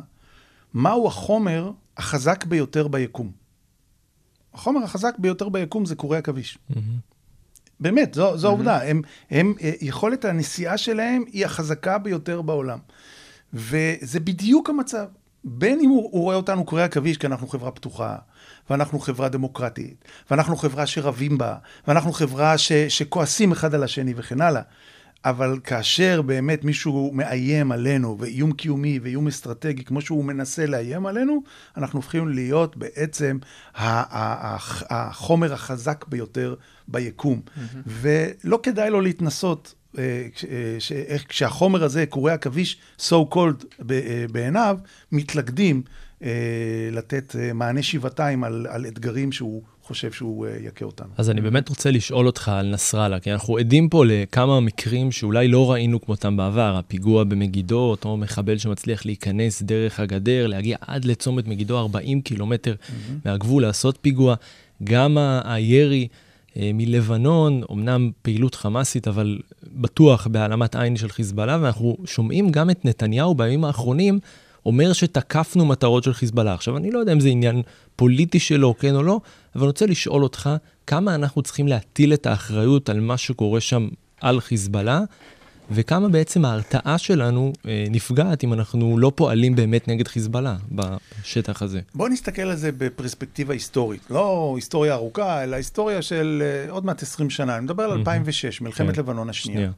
[0.73, 3.31] מהו החומר החזק ביותר ביקום.
[4.53, 6.57] החומר החזק ביותר ביקום זה קורי עכביש.
[7.79, 8.83] באמת, זו, זו העובדה.
[8.83, 12.79] הם, הם, אה, יכולת הנשיאה שלהם היא החזקה ביותר בעולם.
[13.53, 15.05] וזה בדיוק המצב.
[15.43, 18.15] בין אם הוא, הוא רואה אותנו קורי עכביש, כי אנחנו חברה פתוחה,
[18.69, 21.55] ואנחנו חברה דמוקרטית, ואנחנו חברה שרבים בה,
[21.87, 24.61] ואנחנו חברה ש, שכועסים אחד על השני וכן הלאה.
[25.25, 31.43] אבל כאשר באמת מישהו מאיים עלינו, ואיום קיומי ואיום אסטרטגי, כמו שהוא מנסה לאיים עלינו,
[31.77, 33.37] אנחנו הופכים להיות בעצם
[34.89, 36.55] החומר החזק ביותר
[36.87, 37.41] ביקום.
[37.85, 39.75] ולא כדאי לו להתנסות.
[39.97, 44.77] אה, אה, כשהחומר הזה, קורי עכביש, so called אה, בעיניו,
[45.11, 45.81] מתלכדים
[46.91, 51.07] לתת מענה שבעתיים על, על אתגרים שהוא חושב שהוא אה, יכה אותנו.
[51.17, 55.47] אז אני באמת רוצה לשאול אותך על נסראללה, כי אנחנו עדים פה לכמה מקרים שאולי
[55.47, 56.75] לא ראינו כמותם בעבר.
[56.77, 62.75] הפיגוע במגידו, אותו מחבל שמצליח להיכנס דרך הגדר, להגיע עד לצומת מגידו, 40 קילומטר
[63.25, 64.35] מהגבול, לעשות פיגוע.
[64.83, 66.07] גם הירי
[66.57, 69.39] אה, מלבנון, אמנם פעילות חמאסית, אבל
[69.73, 74.19] בטוח בהעלמת עין של חיזבאללה, ואנחנו שומעים גם את נתניהו בימים האחרונים
[74.65, 76.53] אומר שתקפנו מטרות של חיזבאללה.
[76.53, 77.61] עכשיו, אני לא יודע אם זה עניין
[77.95, 79.19] פוליטי שלו, כן או לא,
[79.55, 80.49] אבל אני רוצה לשאול אותך,
[80.87, 83.87] כמה אנחנו צריכים להטיל את האחריות על מה שקורה שם
[84.21, 85.01] על חיזבאללה,
[85.71, 91.81] וכמה בעצם ההרתעה שלנו אה, נפגעת אם אנחנו לא פועלים באמת נגד חיזבאללה בשטח הזה.
[91.95, 94.01] בואו נסתכל על זה בפרספקטיבה היסטורית.
[94.09, 97.55] לא היסטוריה ארוכה, אלא היסטוריה של אה, עוד מעט 20 שנה.
[97.55, 99.01] אני מדבר על 2006, מלחמת כן.
[99.01, 99.57] לבנון השנייה.
[99.57, 99.71] שנייה.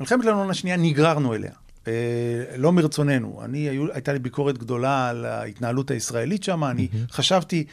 [0.00, 1.52] מלחמת לבנון השנייה נגררנו אליה.
[1.88, 3.40] אה, לא מרצוננו.
[3.44, 6.64] אני, היו, הייתה לי ביקורת גדולה על ההתנהלות הישראלית שם.
[6.64, 7.64] אני חשבתי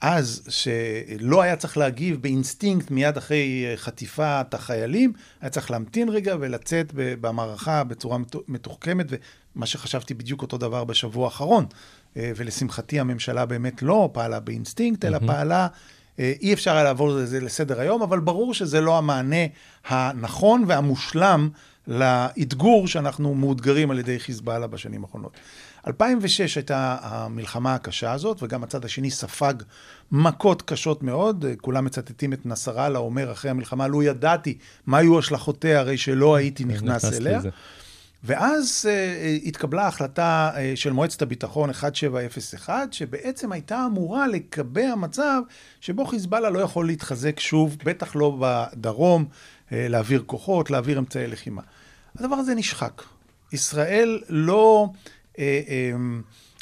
[0.00, 6.36] אז שלא היה צריך להגיב באינסטינקט מיד אחרי אה, חטיפת החיילים, היה צריך להמתין רגע
[6.40, 9.06] ולצאת במערכה בצורה מתו- מתוחכמת,
[9.56, 11.66] ומה שחשבתי בדיוק אותו דבר בשבוע האחרון.
[12.16, 15.66] אה, ולשמחתי הממשלה באמת לא פעלה באינסטינקט, אלא פעלה...
[16.40, 19.46] אי אפשר היה לעבור לזה לסדר היום, אבל ברור שזה לא המענה
[19.88, 21.48] הנכון והמושלם
[21.88, 25.32] לאתגור שאנחנו מאותגרים על ידי חיזבאללה בשנים האחרונות.
[25.86, 29.54] 2006 הייתה המלחמה הקשה הזאת, וגם הצד השני ספג
[30.12, 31.44] מכות קשות מאוד.
[31.44, 36.36] אה, כולם מצטטים את נסראללה אומר אחרי המלחמה, לו ידעתי מה היו השלכותיה, הרי שלא
[36.36, 37.38] הייתי נכנס נכנסת אליה.
[37.38, 37.48] לזה.
[38.24, 45.40] ואז uh, התקבלה החלטה uh, של מועצת הביטחון 1701, שבעצם הייתה אמורה לקבע מצב
[45.80, 51.62] שבו חיזבאללה לא יכול להתחזק שוב, בטח לא בדרום, uh, להעביר כוחות, להעביר אמצעי לחימה.
[52.18, 53.02] הדבר הזה נשחק.
[53.52, 54.88] ישראל לא
[55.32, 55.40] uh, um,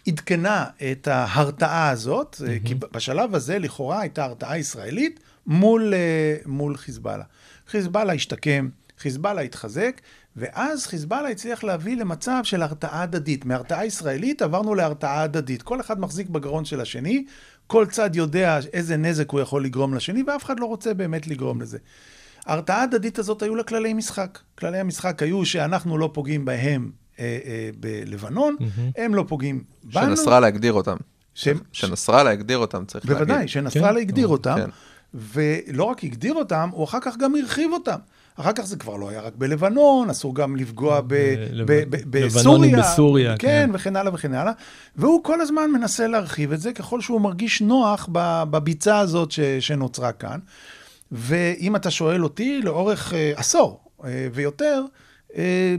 [0.09, 2.67] עדכנה את ההרתעה הזאת, mm-hmm.
[2.67, 7.25] כי בשלב הזה לכאורה הייתה הרתעה ישראלית מול, uh, מול חיזבאללה.
[7.69, 10.01] חיזבאללה השתקם, חיזבאללה התחזק,
[10.37, 13.45] ואז חיזבאללה הצליח להביא למצב של הרתעה הדדית.
[13.45, 15.63] מהרתעה ישראלית עברנו להרתעה הדדית.
[15.63, 17.25] כל אחד מחזיק בגרון של השני,
[17.67, 21.61] כל צד יודע איזה נזק הוא יכול לגרום לשני, ואף אחד לא רוצה באמת לגרום
[21.61, 21.79] לזה.
[22.47, 24.39] ההרתעה ההדדית הזאת היו לה כללי משחק.
[24.59, 28.57] כללי המשחק היו שאנחנו לא פוגעים בהם אה, אה, בלבנון,
[28.97, 29.93] הם לא פוגעים בנו.
[30.07, 30.97] שנסראללה הגדיר אותם.
[31.35, 33.19] ש- שנסראללה הגדיר אותם, צריך להגיד.
[33.27, 34.71] בוודאי, שנסראללה הגדיר אותם, כן.
[35.15, 37.97] ולא רק הגדיר אותם, הוא אחר כך גם הרחיב אותם.
[38.41, 42.17] אחר כך זה כבר לא היה רק בלבנון, אסור גם לפגוע ב- לב- ב- ב-
[42.17, 42.93] לבנונים בסוריה.
[42.93, 43.71] בסוריה, כן, כן.
[43.75, 44.53] וכן הלאה וכן הלאה.
[44.97, 50.13] והוא כל הזמן מנסה להרחיב את זה ככל שהוא מרגיש נוח בביצה הזאת ש- שנוצרה
[50.13, 50.39] כאן.
[51.13, 54.85] ואם אתה שואל אותי, לאורך אה, עשור אה, ויותר,
[55.37, 55.77] אה,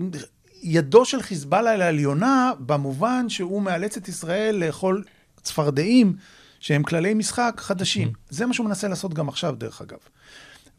[0.64, 5.04] ידו של חיזבאללה על העליונה, במובן שהוא מאלץ את ישראל לאכול
[5.42, 6.16] צפרדעים
[6.60, 8.12] שהם כללי משחק חדשים.
[8.30, 9.98] זה מה שהוא מנסה לעשות גם עכשיו, דרך אגב.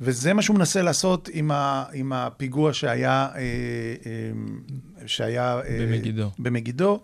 [0.00, 6.30] וזה מה שהוא מנסה לעשות עם, ה, עם הפיגוע שהיה, אה, אה, שהיה אה, במגידו.
[6.38, 7.00] במגידו.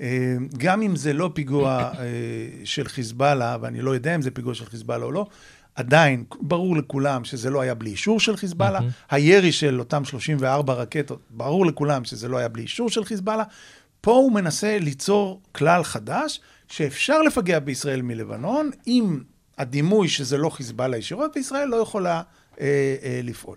[0.00, 2.04] אה, גם אם זה לא פיגוע אה,
[2.64, 5.26] של חיזבאללה, ואני לא יודע אם זה פיגוע של חיזבאללה או לא,
[5.76, 8.80] עדיין ברור לכולם שזה לא היה בלי אישור של חיזבאללה.
[9.10, 13.44] הירי של אותם 34 רקטות, ברור לכולם שזה לא היה בלי אישור של חיזבאללה.
[14.00, 19.22] פה הוא מנסה ליצור כלל חדש, שאפשר לפגע בישראל מלבנון, עם
[19.58, 22.22] הדימוי שזה לא חיזבאללה ישירות, וישראל לא יכולה
[22.60, 23.56] אה, אה, לפעול.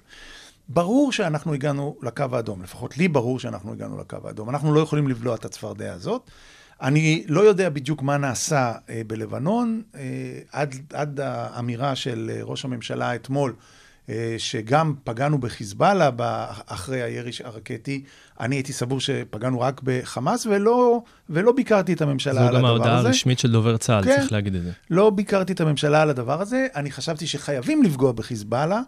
[0.70, 4.50] ברור שאנחנו הגענו לקו האדום, לפחות לי ברור שאנחנו הגענו לקו האדום.
[4.50, 6.32] אנחנו לא יכולים לבלוע את הצפרדע הזאת.
[6.82, 10.02] אני לא יודע בדיוק מה נעשה אה, בלבנון, אה,
[10.52, 13.54] עד, עד האמירה של אה, ראש הממשלה אתמול,
[14.38, 16.10] שגם פגענו בחיזבאללה
[16.66, 18.04] אחרי הירי הרקטי,
[18.40, 22.68] אני הייתי סבור שפגענו רק בחמאס, ולא, ולא ביקרתי את הממשלה זו על גם הדבר
[22.68, 23.08] ההודעה הזה.
[23.08, 24.16] הרשמית של דובר צה"ל, כן.
[24.20, 24.72] צריך להגיד את זה.
[24.90, 28.82] לא ביקרתי את הממשלה על הדבר הזה, אני חשבתי שחייבים לפגוע בחיזבאללה,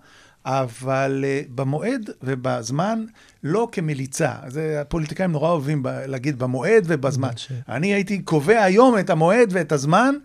[0.45, 3.05] אבל uh, במועד ובזמן,
[3.43, 4.33] לא כמליצה.
[4.47, 7.29] זה, הפוליטיקאים נורא אוהבים ב- להגיד במועד ובזמן.
[7.35, 10.15] ש- אני הייתי קובע היום את המועד ואת הזמן,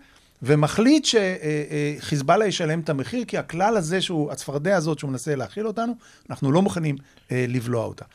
[0.43, 5.93] ומחליט שחיזבאללה ישלם את המחיר, כי הכלל הזה, שהוא, הצפרדע הזאת שהוא מנסה להכיל אותנו,
[6.29, 8.05] אנחנו לא מוכנים uh, לבלוע אותה.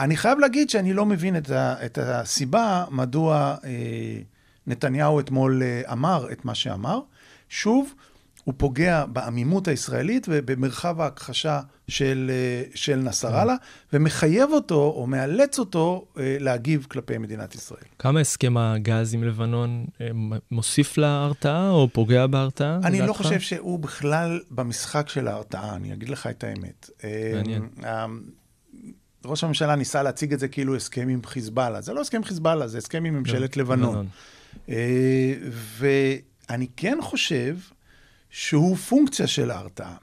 [0.00, 3.70] אני חייב להגיד שאני לא מבין את, ה, את הסיבה מדוע אה,
[4.66, 7.00] נתניהו אתמול אה, אמר את מה שאמר.
[7.48, 7.94] שוב,
[8.46, 13.54] הוא פוגע בעמימות הישראלית ובמרחב ההכחשה של, אה, של נסראללה,
[13.92, 17.82] ומחייב אותו או מאלץ אותו אה, להגיב כלפי מדינת ישראל.
[17.98, 20.08] כמה הסכם הגז עם לבנון אה,
[20.50, 22.78] מוסיף להרתעה או פוגע בהרתעה?
[22.84, 23.12] אני לא?
[23.12, 26.90] חושב שהוא בכלל במשחק של ההרתעה, אני אגיד לך את האמת.
[27.34, 27.68] מעניין.
[27.84, 28.06] אה,
[29.24, 31.80] ראש הממשלה ניסה להציג את זה כאילו הסכם עם חיזבאללה.
[31.80, 34.06] זה לא הסכם חיזבאללה, זה הסכם עם ממשלת לבנון.
[34.68, 35.34] אה,
[35.78, 37.56] ואני כן חושב
[38.38, 39.96] שהוא פונקציה של ההרתעה.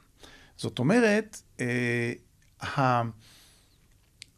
[0.57, 2.11] זאת אומרת, אה,
[2.61, 3.01] ה-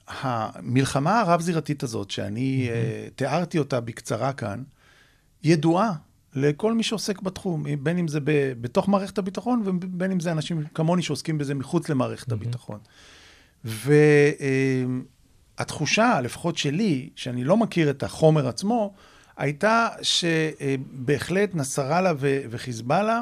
[0.08, 4.64] המלחמה הרב-זירתית הזאת, שאני אה, תיארתי אותה בקצרה כאן,
[5.44, 5.92] ידועה
[6.34, 10.64] לכל מי שעוסק בתחום, בין אם זה ב- בתוך מערכת הביטחון ובין אם זה אנשים
[10.74, 12.80] כמוני שעוסקים בזה מחוץ למערכת הביטחון.
[15.58, 18.94] והתחושה, לפחות שלי, שאני לא מכיר את החומר עצמו,
[19.38, 22.14] הייתה שבהחלט נסראללה
[22.50, 23.22] וחיזבאללה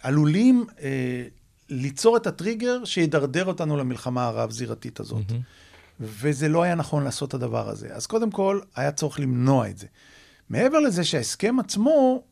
[0.00, 1.24] עלולים אה,
[1.68, 5.24] ליצור את הטריגר שידרדר אותנו למלחמה הרב-זירתית הזאת.
[6.00, 7.88] וזה לא היה נכון לעשות את הדבר הזה.
[7.94, 9.86] אז קודם כל, היה צורך למנוע את זה.
[10.50, 12.22] מעבר לזה שההסכם עצמו,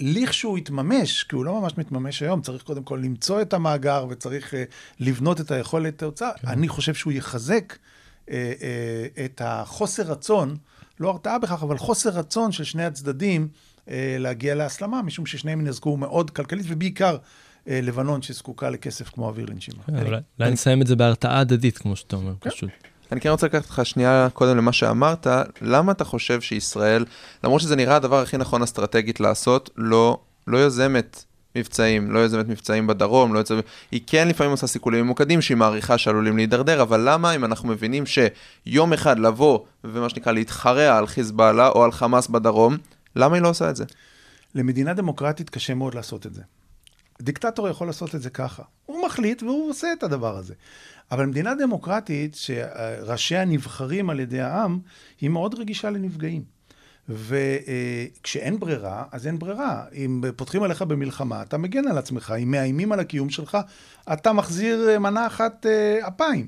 [0.00, 4.52] לכשהוא יתממש, כי הוא לא ממש מתממש היום, צריך קודם כל למצוא את המאגר וצריך
[4.52, 4.56] uh,
[5.00, 6.30] לבנות את היכולת ההוצאה.
[6.40, 6.48] כן.
[6.48, 8.30] אני חושב שהוא יחזק uh, uh,
[9.24, 10.56] את החוסר רצון,
[11.00, 13.48] לא הרתעה בכך, אבל חוסר רצון של שני הצדדים
[14.18, 19.82] להגיע להסלמה, משום ששניהם ינזקו מאוד כלכלית, ובעיקר uh, לבנון שזקוקה לכסף כמו אוויר לנשימה.
[19.86, 22.70] כן, אולי אולי נסיים את זה בהרתעה הדדית, כמו שאתה אומר, פשוט.
[23.12, 25.26] אני כן רוצה לקחת אותך שנייה קודם למה שאמרת,
[25.62, 27.04] למה אתה חושב שישראל,
[27.44, 31.24] למרות שזה נראה הדבר הכי נכון אסטרטגית לעשות, לא, לא יוזמת
[31.56, 35.98] מבצעים, לא יוזמת מבצעים בדרום, לא יוזמת, היא כן לפעמים עושה סיכולים ממוקדים שהיא מעריכה
[35.98, 41.68] שעלולים להידרדר, אבל למה אם אנחנו מבינים שיום אחד לבוא ומה שנקרא להתחרע על חיזבאללה
[41.68, 42.76] או על חמאס בדרום,
[43.16, 43.84] למה היא לא עושה את זה?
[44.54, 46.42] למדינה דמוקרטית קשה מאוד לעשות את זה.
[47.22, 48.62] דיקטטור יכול לעשות את זה ככה.
[48.86, 50.54] הוא מחליט והוא עושה את הדבר הזה.
[51.10, 54.78] אבל מדינה דמוקרטית, שראשיה נבחרים על ידי העם,
[55.20, 56.56] היא מאוד רגישה לנפגעים.
[57.08, 59.84] וכשאין ברירה, אז אין ברירה.
[59.94, 62.34] אם פותחים עליך במלחמה, אתה מגן על עצמך.
[62.42, 63.58] אם מאיימים על הקיום שלך,
[64.12, 66.46] אתה מחזיר אה, מנה אחת אה, אפיים.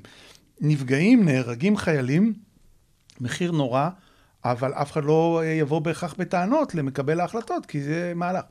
[0.61, 2.33] נפגעים, נהרגים חיילים,
[3.21, 3.89] מחיר נורא,
[4.45, 8.43] אבל אף אחד לא אה, יבוא בהכרח בטענות למקבל ההחלטות, כי זה מהלך.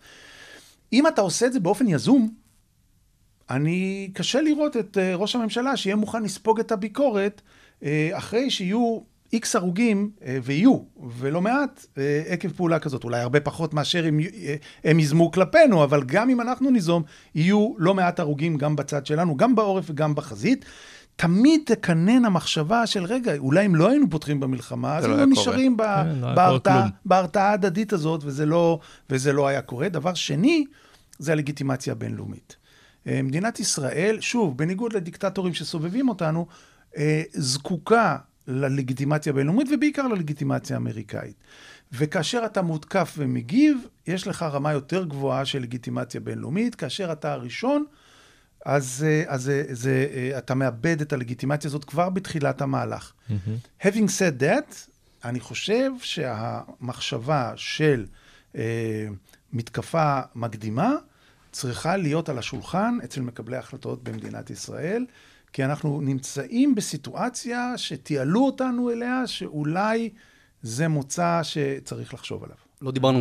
[0.93, 2.31] אם אתה עושה את זה באופן יזום,
[3.51, 7.43] אני, קשה לראות את אה, ראש הממשלה שיהיה מוכן לספוג את הביקורת
[7.83, 9.01] אה, אחרי שיהיו
[9.33, 10.11] איקס הרוגים,
[10.43, 10.79] ויהיו,
[11.19, 11.87] ולא מעט,
[12.29, 13.05] עקב פעולה כזאת.
[13.05, 17.03] אולי הרבה פחות מאשר אה, הם ייזמו כלפינו, אבל גם אם אנחנו ניזום,
[17.35, 20.65] יהיו לא מעט הרוגים גם בצד שלנו, גם בעורף וגם בחזית.
[21.19, 25.27] תמיד תקנן המחשבה של, רגע, אולי אם לא היינו פותחים במלחמה, אז זה לא היינו
[25.27, 26.91] היה קורה." נשארים ב- כן, לא.
[27.05, 28.79] בהרתעה ההדדית הזאת, וזה לא,
[29.11, 29.89] וזה לא היה קורה.
[29.89, 30.65] דבר שני,
[31.19, 32.57] זה הלגיטימציה הבינלאומית.
[33.07, 36.47] אה, מדינת ישראל, שוב, בניגוד לדיקטטורים שסובבים אותנו,
[36.97, 38.17] אה, זקוקה
[38.49, 41.37] ללגיטימציה הבינלאומית ובעיקר ללגיטימציה האמריקאית.
[41.93, 46.75] וכאשר אתה מותקף ומגיב, יש לך רמה יותר גבוהה של לגיטימציה בינלאומית.
[46.75, 47.85] כאשר אתה הראשון,
[48.65, 53.13] אז, אה, אז זה, זה, אה, אתה מאבד את הלגיטימציה הזאת כבר בתחילת המהלך.
[53.83, 54.75] Having said that,
[55.25, 58.07] אני חושב שהמחשבה של
[58.57, 59.07] אה,
[59.53, 60.93] מתקפה מקדימה
[61.53, 65.07] צריכה להיות על השולחן אצל מקבלי ההחלטות במדינת ישראל,
[65.53, 70.11] כי אנחנו נמצאים בסיטואציה שתיעלו אותנו אליה, שאולי
[70.63, 72.57] זה מוצא שצריך לחשוב עליו.
[72.83, 73.21] לא דיברנו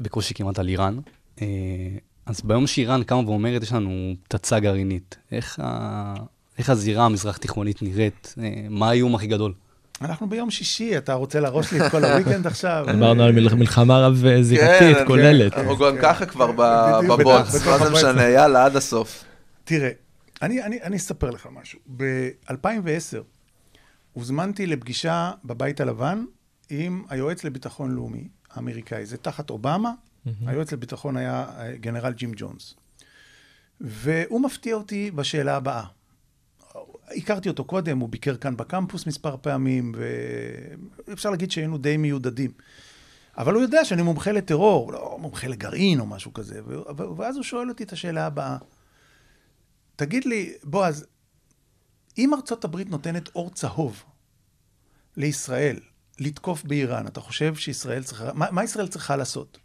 [0.00, 0.98] בקושי כמעט על איראן.
[2.30, 6.14] אה, אז ביום שאיראן קמה ואומרת, יש לנו פצצה גרעינית, איך, ה...
[6.58, 8.34] איך הזירה המזרח-תיכונית נראית?
[8.42, 9.52] אה, מה האיום הכי גדול?
[10.00, 12.86] אנחנו ביום שישי, אתה רוצה להרוס לי את כל הוויקנד עכשיו?
[12.92, 15.54] דיברנו על מל- מלחמה רב-זירתית כן, כוללת.
[15.54, 16.52] אנחנו גם ככה כבר
[17.08, 17.90] בבוץ, מה זה.
[17.90, 19.24] משנה, יאללה, עד הסוף.
[19.64, 19.90] תראה,
[20.42, 21.78] אני אספר לך משהו.
[21.96, 23.18] ב-2010
[24.12, 26.24] הוזמנתי לפגישה בבית הלבן
[26.70, 29.06] עם היועץ לביטחון לאומי האמריקאי.
[29.06, 29.92] זה תחת אובמה,
[30.46, 32.74] היועץ לביטחון היה אה, גנרל ג'ים ג'ונס.
[33.80, 35.84] והוא מפתיע אותי בשאלה הבאה.
[37.16, 39.94] הכרתי אותו קודם, הוא ביקר כאן בקמפוס מספר פעמים,
[41.06, 42.50] ואפשר להגיד שהיינו די מיודדים.
[43.38, 46.60] אבל הוא יודע שאני מומחה לטרור, לא מומחה לגרעין או משהו כזה.
[47.16, 48.56] ואז הוא שואל אותי את השאלה הבאה.
[49.96, 51.06] תגיד לי, בועז,
[52.18, 54.04] אם ארצות הברית נותנת אור צהוב
[55.16, 55.80] לישראל
[56.18, 59.58] לתקוף באיראן, אתה חושב שישראל צריכה, מה, מה ישראל צריכה לעשות?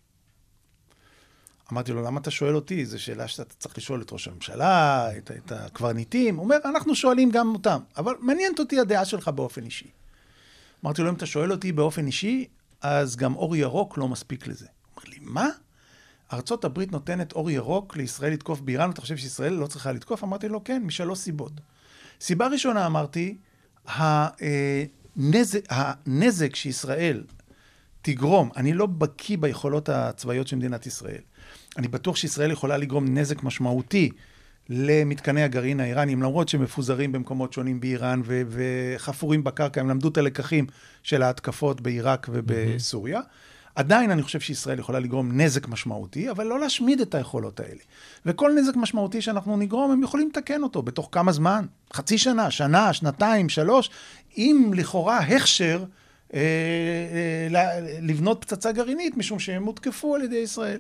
[1.72, 2.86] אמרתי לו, למה אתה שואל אותי?
[2.86, 6.36] זו שאלה שאתה צריך לשאול את ראש הממשלה, את, את הקברניטים.
[6.36, 9.88] הוא אומר, אנחנו שואלים גם אותם, אבל מעניינת אותי הדעה שלך באופן אישי.
[10.86, 12.46] אמרתי לו, אם אתה שואל אותי באופן אישי,
[12.82, 14.66] אז גם אור ירוק לא מספיק לזה.
[14.66, 15.50] הוא אומר לי, מה?
[16.34, 20.24] ארצות הברית נותנת אור ירוק לישראל לתקוף באיראן, אתה חושב שישראל לא צריכה לתקוף?
[20.24, 21.52] אמרתי לו, כן, משלוש סיבות.
[22.22, 23.38] סיבה ראשונה, אמרתי,
[23.86, 27.24] הנזק, הנזק שישראל
[28.02, 31.22] תגרום, אני לא בקיא ביכולות הצבאיות של מדינת ישראל.
[31.78, 34.10] אני בטוח שישראל יכולה לגרום נזק משמעותי
[34.70, 40.18] למתקני הגרעין האיראניים, למרות שהם מפוזרים במקומות שונים באיראן ו- וחפורים בקרקע, הם למדו את
[40.18, 40.66] הלקחים
[41.04, 43.22] של ההתקפות בעיראק ובסוריה.
[43.76, 47.80] עדיין אני חושב שישראל יכולה לגרום נזק משמעותי, אבל לא להשמיד את היכולות האלה.
[48.26, 51.66] וכל נזק משמעותי שאנחנו נגרום, הם יכולים לתקן אותו בתוך כמה זמן?
[51.94, 53.90] חצי שנה, שנה, שנתיים, שלוש,
[54.36, 55.84] עם לכאורה הכשר
[56.34, 56.40] אה,
[57.54, 60.80] אה, לבנות פצצה גרעינית, משום שהם הותקפו על ידי ישראל.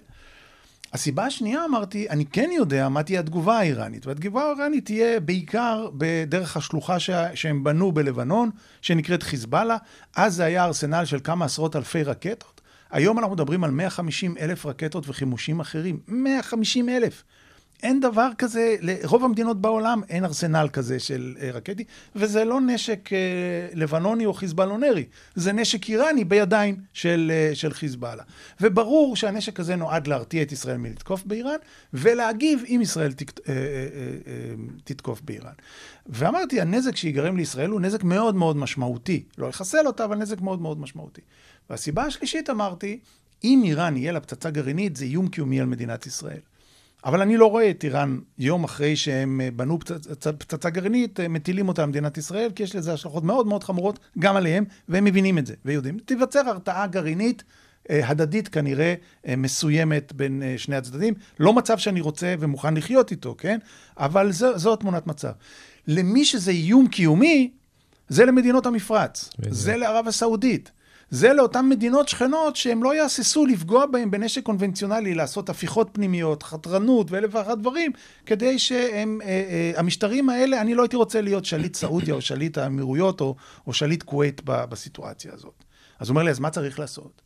[0.95, 6.57] הסיבה השנייה, אמרתי, אני כן יודע מה תהיה התגובה האיראנית, והתגובה האיראנית תהיה בעיקר בדרך
[6.57, 8.49] השלוחה שה, שהם בנו בלבנון,
[8.81, 9.77] שנקראת חיזבאללה.
[10.15, 12.61] אז זה היה ארסנל של כמה עשרות אלפי רקטות.
[12.91, 15.99] היום אנחנו מדברים על 150 אלף רקטות וחימושים אחרים.
[16.07, 17.23] 150 אלף.
[17.83, 21.83] אין דבר כזה, לרוב המדינות בעולם אין ארסנל כזה של אה, רקטי,
[22.15, 23.17] וזה לא נשק אה,
[23.73, 28.23] לבנוני או חיזבאלונרי, זה נשק איראני בידיים של, אה, של חיזבאללה.
[28.61, 31.57] וברור שהנשק הזה נועד להרתיע את ישראל מלתקוף באיראן,
[31.93, 33.39] ולהגיב אם ישראל תק,
[34.83, 35.53] תתקוף באיראן.
[36.05, 39.23] ואמרתי, הנזק שיגרם לישראל הוא נזק מאוד מאוד משמעותי.
[39.37, 41.21] לא לחסל אותה, אבל נזק מאוד מאוד משמעותי.
[41.69, 42.99] והסיבה השלישית, אמרתי,
[43.43, 46.39] אם איראן יהיה לה פצצה גרעינית, זה איום קיומי על מדינת ישראל.
[47.05, 49.79] אבל אני לא רואה את איראן יום אחרי שהם אה, בנו
[50.37, 53.99] פצצה, גרעינית, אה, מטילים אותה על מדינת ישראל, כי יש לזה השלכות מאוד מאוד חמורות
[54.19, 55.99] גם עליהם, והם מבינים את זה ויודעים.
[55.99, 57.43] תיווצר הרתעה גרעינית
[57.89, 58.93] אה, הדדית כנראה
[59.27, 61.13] אה, מסוימת בין שני הצדדים.
[61.39, 63.57] לא מצב שאני רוצה ומוכן לחיות איתו, כן?
[63.97, 65.31] אבל זו, זו התמונת מצב.
[65.87, 67.51] למי שזה איום קיומי,
[68.09, 70.71] זה למדינות המפרץ, זה לערב הסעודית.
[71.09, 77.11] זה לאותן מדינות שכנות שהם לא יהססו לפגוע בהם בנשק קונבנציונלי, לעשות הפיכות פנימיות, חתרנות
[77.11, 77.91] ואלף ואחת דברים,
[78.25, 83.21] כדי שהם, אה, אה, האלה, אני לא הייתי רוצה להיות שליט סעודיה או שליט האמירויות
[83.21, 83.35] או,
[83.67, 85.63] או שליט כווית בסיטואציה הזאת.
[85.99, 87.21] אז הוא אומר לי, אז מה צריך לעשות?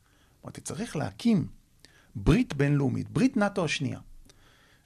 [0.46, 1.48] אמרתי, צריך להקים
[2.16, 4.00] ברית בינלאומית, ברית נאט"ו השנייה.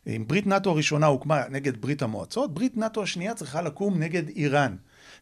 [0.08, 4.76] אם ברית נאט"ו הראשונה הוקמה נגד ברית המועצות, ברית נאט"ו השנייה צריכה לקום נגד איראן.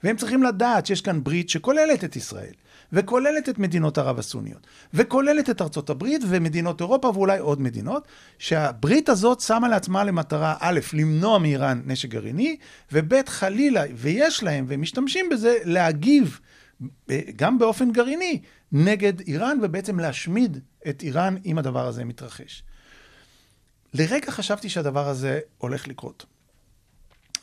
[0.03, 2.53] והם צריכים לדעת שיש כאן ברית שכוללת את ישראל,
[2.93, 8.07] וכוללת את מדינות ערב הסוניות, וכוללת את ארצות הברית ומדינות אירופה ואולי עוד מדינות,
[8.39, 12.57] שהברית הזאת שמה לעצמה למטרה, א', למנוע מאיראן נשק גרעיני,
[12.91, 16.39] וב', חלילה, ויש להם, והם משתמשים בזה, להגיב
[17.09, 20.59] אה, גם באופן גרעיני נגד איראן, ובעצם להשמיד
[20.89, 22.63] את איראן אם הדבר הזה מתרחש.
[23.93, 26.25] לרגע חשבתי שהדבר הזה הולך לקרות.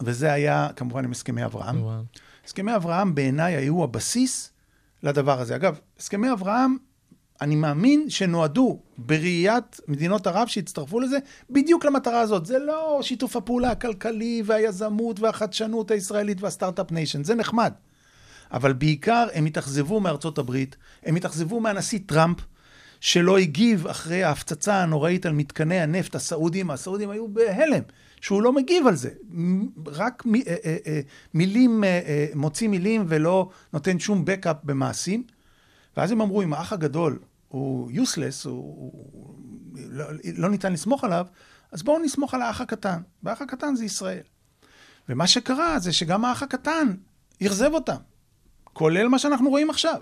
[0.01, 1.83] וזה היה כמובן עם הסכמי אברהם.
[1.83, 2.03] וואו.
[2.49, 4.51] הסכמי אברהם בעיניי היו הבסיס
[5.03, 5.57] לדבר הזה.
[5.57, 6.77] אגב, הסכמי אברהם,
[7.41, 11.19] אני מאמין שנועדו בראיית מדינות ערב שהצטרפו לזה
[11.51, 12.47] בדיוק למטרה הזאת.
[12.47, 17.73] זה לא שיתוף הפעולה הכלכלי והיזמות והחדשנות הישראלית וה start-up nation, זה נחמד.
[18.53, 22.39] אבל בעיקר הם התאכזבו מארצות הברית, הם התאכזבו מהנשיא טראמפ,
[23.01, 27.83] שלא הגיב אחרי ההפצצה הנוראית על מתקני הנפט הסעודים, הסעודים היו בהלם,
[28.21, 29.11] שהוא לא מגיב על זה,
[29.87, 31.01] רק מ- אה, אה, אה,
[31.35, 35.25] מילים, אה, אה, מוציא מילים ולא נותן שום בקאפ במעשים.
[35.97, 39.35] ואז הם אמרו, אם האח הגדול הוא useless, הוא, הוא
[39.75, 40.05] לא,
[40.37, 41.27] לא ניתן לסמוך עליו,
[41.73, 44.23] אז בואו נסמוך על האח הקטן, והאח הקטן זה ישראל.
[45.09, 46.95] ומה שקרה זה שגם האח הקטן
[47.43, 47.97] אכזב אותם,
[48.65, 50.01] כולל מה שאנחנו רואים עכשיו.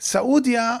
[0.00, 0.76] סעודיה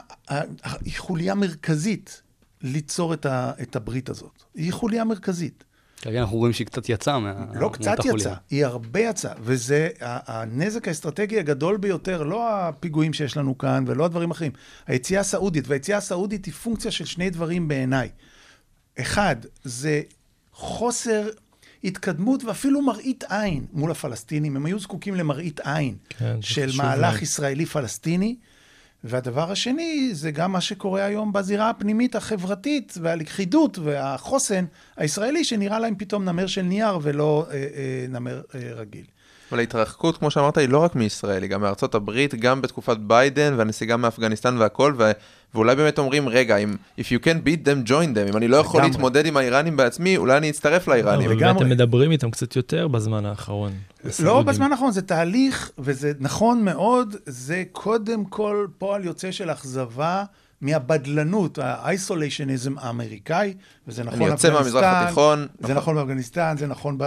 [0.84, 2.22] היא חוליה מרכזית
[2.62, 4.42] ליצור את, ה, את הברית הזאת.
[4.54, 5.64] היא חוליה מרכזית.
[5.96, 7.44] כרגע אנחנו רואים שהיא קצת יצאה מה...
[7.54, 7.96] לא קצת.
[8.04, 14.04] יצאה, היא הרבה יצאה, וזה הנזק האסטרטגי הגדול ביותר, לא הפיגועים שיש לנו כאן ולא
[14.04, 14.52] הדברים האחרים.
[14.86, 18.08] היציאה הסעודית, והיציאה הסעודית היא פונקציה של שני דברים בעיניי.
[19.00, 20.02] אחד, זה
[20.52, 21.28] חוסר
[21.84, 24.56] התקדמות ואפילו מראית עין מול הפלסטינים.
[24.56, 27.22] הם היו זקוקים למראית עין כן, של מהלך.
[27.22, 28.36] ישראלי-פלסטיני.
[29.08, 34.64] והדבר השני, זה גם מה שקורה היום בזירה הפנימית החברתית והלכידות והחוסן
[34.96, 39.04] הישראלי, שנראה להם פתאום נמר של נייר ולא אה, אה, נמר אה, רגיל.
[39.50, 43.54] אבל ההתרחקות, כמו שאמרת, היא לא רק מישראל, היא גם מארצות הברית, גם בתקופת ביידן,
[43.56, 45.10] והנסיגה מאפגניסטן והכל, ו...
[45.54, 48.56] ואולי באמת אומרים, רגע, אם if you can beat them, join them, אם אני לא
[48.56, 48.90] יכול לגמרי.
[48.90, 51.26] להתמודד עם האיראנים בעצמי, אולי אני אצטרף לאיראנים.
[51.30, 51.62] אבל לגמרי.
[51.62, 53.72] אתם מדברים איתם קצת יותר בזמן האחרון.
[54.24, 54.42] לא.
[54.42, 60.24] בזמן האחרון, זה תהליך, וזה נכון מאוד, זה קודם כל פועל יוצא של אכזבה
[60.60, 63.54] מהבדלנות, האיסוליישניזם האמריקאי,
[63.86, 65.40] וזה נכון אני יוצא מהמזרח התיכון.
[65.40, 65.76] זה נכון.
[65.76, 66.98] נכון באפגניסטן, זה נכון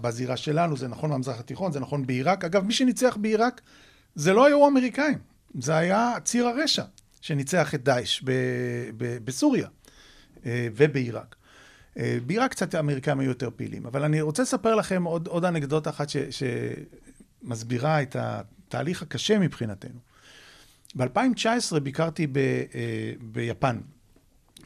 [0.00, 2.44] בזירה שלנו, זה נכון במזרח התיכון, זה נכון בעיראק.
[2.44, 3.60] אגב, מי שניצח בעיראק,
[4.14, 5.18] זה לא היו האמריקאים,
[5.60, 6.82] זה היה ציר הרשע
[7.20, 8.22] שניצח את דאעש
[9.24, 9.68] בסוריה
[10.46, 11.36] אה, ובעיראק.
[11.98, 15.90] אה, בעיראק קצת האמריקאים היו יותר פעילים, אבל אני רוצה לספר לכם עוד, עוד אנקדוטה
[15.90, 16.16] אחת ש,
[17.44, 20.11] שמסבירה את התהליך הקשה מבחינתנו.
[20.96, 23.78] ב-2019 ביקרתי ב, אה, ביפן,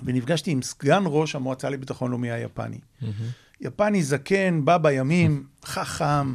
[0.02, 2.78] ונפגשתי עם סגן ראש המועצה לביטחון לאומי היפני.
[3.60, 6.34] יפני זקן, בא בימים, חכם,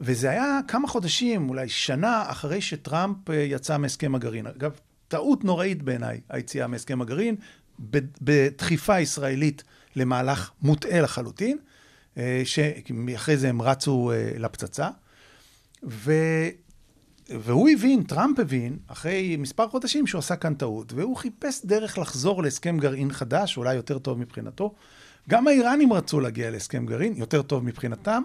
[0.00, 4.46] וזה היה כמה חודשים, אולי שנה, אחרי שטראמפ אה, יצא מהסכם הגרעין.
[4.46, 4.72] אגב,
[5.08, 7.36] טעות נוראית בעיניי, היציאה מהסכם הגרעין,
[8.22, 9.62] בדחיפה ישראלית
[9.96, 11.58] למהלך מוטעה לחלוטין,
[12.16, 14.88] אה, שאחרי זה הם רצו אה, לפצצה.
[15.84, 16.12] ו...
[17.40, 22.42] והוא הבין, טראמפ הבין, אחרי מספר חודשים שהוא עשה כאן טעות, והוא חיפש דרך לחזור
[22.42, 24.74] להסכם גרעין חדש, אולי יותר טוב מבחינתו.
[25.28, 28.22] גם האיראנים רצו להגיע להסכם גרעין, יותר טוב מבחינתם,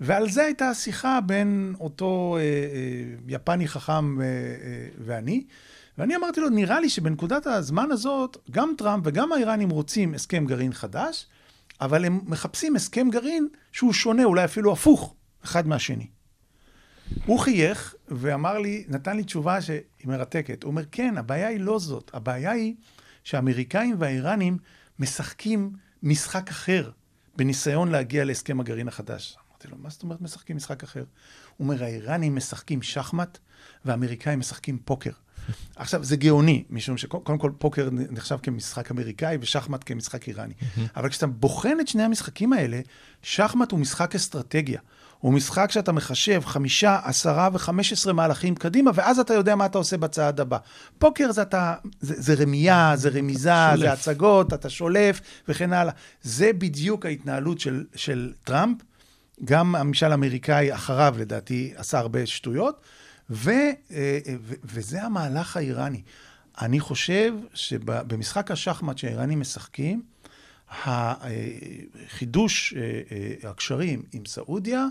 [0.00, 5.44] ועל זה הייתה השיחה בין אותו אה, אה, יפני חכם אה, אה, ואני.
[5.98, 10.72] ואני אמרתי לו, נראה לי שבנקודת הזמן הזאת, גם טראמפ וגם האיראנים רוצים הסכם גרעין
[10.72, 11.26] חדש,
[11.80, 16.06] אבל הם מחפשים הסכם גרעין שהוא שונה, אולי אפילו הפוך, אחד מהשני.
[17.26, 20.62] הוא חייך ואמר לי, נתן לי תשובה שהיא מרתקת.
[20.62, 22.10] הוא אומר, כן, הבעיה היא לא זאת.
[22.14, 22.74] הבעיה היא
[23.24, 24.58] שהאמריקאים והאיראנים
[24.98, 26.90] משחקים משחק אחר
[27.36, 29.36] בניסיון להגיע להסכם הגרעין החדש.
[29.50, 31.04] אמרתי לו, מה זאת אומרת משחקים משחק אחר?
[31.56, 33.38] הוא אומר, האיראנים משחקים שחמט
[33.84, 35.10] והאמריקאים משחקים פוקר.
[35.76, 40.54] עכשיו, זה גאוני, משום שקודם כל פוקר נחשב כמשחק אמריקאי ושחמט כמשחק איראני.
[40.96, 42.80] אבל כשאתה בוחן את שני המשחקים האלה,
[43.22, 44.80] שחמט הוא משחק אסטרטגיה.
[45.20, 49.78] הוא משחק שאתה מחשב חמישה, עשרה וחמש עשרה מהלכים קדימה, ואז אתה יודע מה אתה
[49.78, 50.58] עושה בצעד הבא.
[50.98, 53.80] פוקר זה אתה, זה, זה רמייה, זה רמיזה, שולף.
[53.80, 55.92] זה הצגות, אתה שולף וכן הלאה.
[56.22, 58.76] זה בדיוק ההתנהלות של, של טראמפ.
[59.44, 62.80] גם הממשל האמריקאי אחריו, לדעתי, עשה הרבה שטויות,
[63.30, 66.02] ו, אה, ו, וזה המהלך האיראני.
[66.60, 70.02] אני חושב שבמשחק השחמט שהאיראנים משחקים,
[70.70, 74.86] החידוש אה, אה, הקשרים עם סעודיה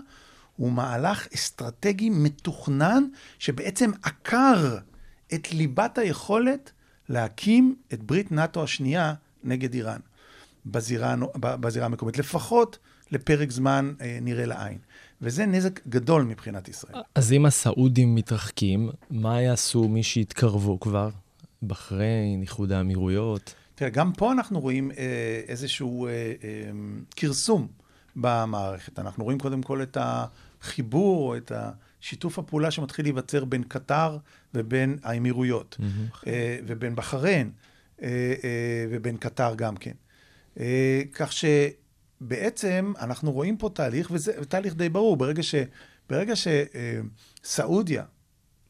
[0.56, 3.04] הוא מהלך אסטרטגי מתוכנן,
[3.38, 4.78] שבעצם עקר
[5.34, 6.72] את ליבת היכולת
[7.08, 9.14] להקים את ברית נאט"ו השנייה
[9.44, 10.00] נגד איראן
[10.66, 12.78] בזירה, בזירה המקומית, לפחות
[13.10, 14.78] לפרק זמן אה, נראה לעין.
[15.22, 17.02] וזה נזק גדול מבחינת ישראל.
[17.14, 21.10] אז אם הסעודים מתרחקים, מה יעשו מי שיתקרבו כבר?
[21.62, 23.54] בחריין, איחוד האמירויות?
[23.78, 26.70] תראה, גם פה אנחנו רואים אה, איזשהו אה, אה,
[27.16, 27.68] כרסום
[28.16, 28.98] במערכת.
[28.98, 31.52] אנחנו רואים קודם כל את החיבור, או את
[32.00, 34.18] שיתוף הפעולה שמתחיל להיווצר בין קטר
[34.54, 35.76] ובין האמירויות,
[36.26, 37.50] אה, ובין בחריין,
[38.02, 38.08] אה,
[38.44, 39.94] אה, ובין קטר גם כן.
[40.60, 45.54] אה, כך שבעצם אנחנו רואים פה תהליך, וזה תהליך די ברור, ברגע, ש,
[46.10, 48.04] ברגע שסעודיה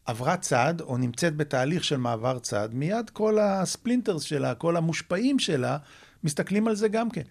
[0.09, 5.78] עברה צד, או נמצאת בתהליך של מעבר צד, מיד כל הספלינטרס שלה, כל המושפעים שלה,
[6.24, 7.22] מסתכלים על זה גם כן.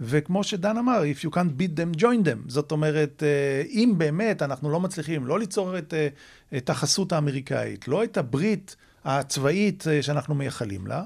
[0.00, 2.48] וכמו שדן אמר, If you can't beat them, join them.
[2.48, 6.08] זאת אומרת, אה, אם באמת אנחנו לא מצליחים לא ליצור את, אה,
[6.56, 11.02] את החסות האמריקאית, לא את הברית הצבאית אה, שאנחנו מייחלים לה,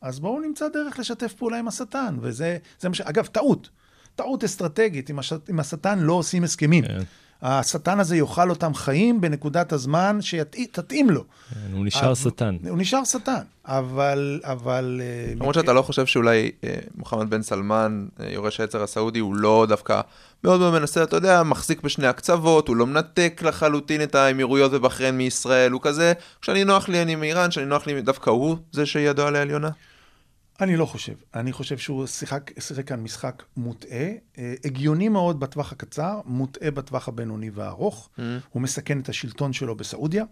[0.00, 2.16] אז בואו נמצא דרך לשתף פעולה עם השטן.
[2.20, 3.00] וזה, זה מה ש...
[3.00, 3.70] אגב, טעות.
[4.14, 5.32] טעות אסטרטגית, עם, הש...
[5.48, 6.84] עם השטן לא עושים הסכמים.
[6.84, 7.00] כן.
[7.42, 11.24] השטן הזה יאכל אותם חיים בנקודת הזמן שתתאים לו.
[11.54, 12.56] כן, הוא נשאר שטן.
[12.68, 14.40] הוא נשאר שטן, אבל...
[14.44, 19.18] אבל אה, למרות שאתה לא חושב שאולי אה, מוחמד בן סלמן, אה, יורש העצר הסעודי,
[19.18, 20.00] הוא לא דווקא
[20.44, 25.16] מאוד מאוד מנסה, אתה יודע, מחזיק בשני הקצוות, הוא לא מנתק לחלוטין את האמירויות ובחריין
[25.16, 26.12] מישראל, הוא כזה,
[26.42, 29.70] כשאני נוח לי אני מאיראן, כשאני נוח לי דווקא הוא זה שידו על העליונה?
[30.60, 31.14] אני לא חושב.
[31.34, 34.08] אני חושב שהוא שיחק, שיחק כאן משחק מוטעה,
[34.38, 38.08] אה, הגיוני מאוד בטווח הקצר, מוטעה בטווח הבינוני והארוך.
[38.16, 38.20] Mm.
[38.50, 40.24] הוא מסכן את השלטון שלו בסעודיה.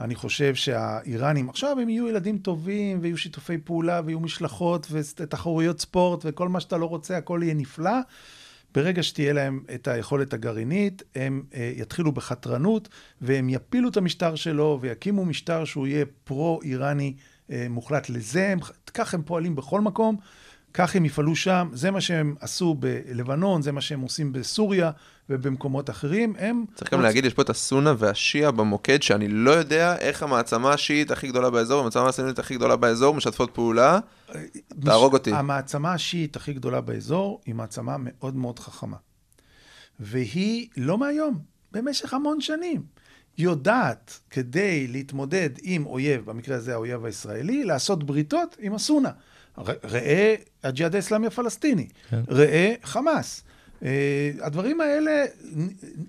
[0.00, 6.20] אני חושב שהאיראנים, עכשיו הם יהיו ילדים טובים, ויהיו שיתופי פעולה, ויהיו משלחות, ותחרויות ספורט,
[6.24, 8.00] וכל מה שאתה לא רוצה, הכל יהיה נפלא.
[8.74, 12.88] ברגע שתהיה להם את היכולת הגרעינית, הם אה, יתחילו בחתרנות,
[13.20, 17.14] והם יפילו את המשטר שלו, ויקימו משטר שהוא יהיה פרו-איראני
[17.50, 18.54] מוחלט לזה.
[18.94, 20.16] כך הם פועלים בכל מקום,
[20.74, 21.68] כך הם יפעלו שם.
[21.72, 24.90] זה מה שהם עשו בלבנון, זה מה שהם עושים בסוריה
[25.30, 26.34] ובמקומות אחרים.
[26.38, 26.64] הם...
[26.74, 31.10] צריך גם להגיד, יש פה את הסונה והשיעה במוקד, שאני לא יודע איך המעצמה השיעית
[31.10, 33.98] הכי גדולה באזור, המעצמה הסונית הכי גדולה באזור, משתפות פעולה.
[34.84, 35.32] תהרוג אותי.
[35.32, 38.96] המעצמה השיעית הכי גדולה באזור היא מעצמה מאוד מאוד חכמה.
[40.00, 41.38] והיא לא מהיום,
[41.72, 42.82] במשך המון שנים.
[43.38, 49.10] יודעת, כדי להתמודד עם אויב, במקרה הזה האויב הישראלי, לעשות בריתות עם הסונה.
[49.84, 52.22] ראה הג'יהאד האסלאמי הפלסטיני, כן.
[52.28, 53.44] ראה חמאס.
[53.84, 55.24] אה, הדברים האלה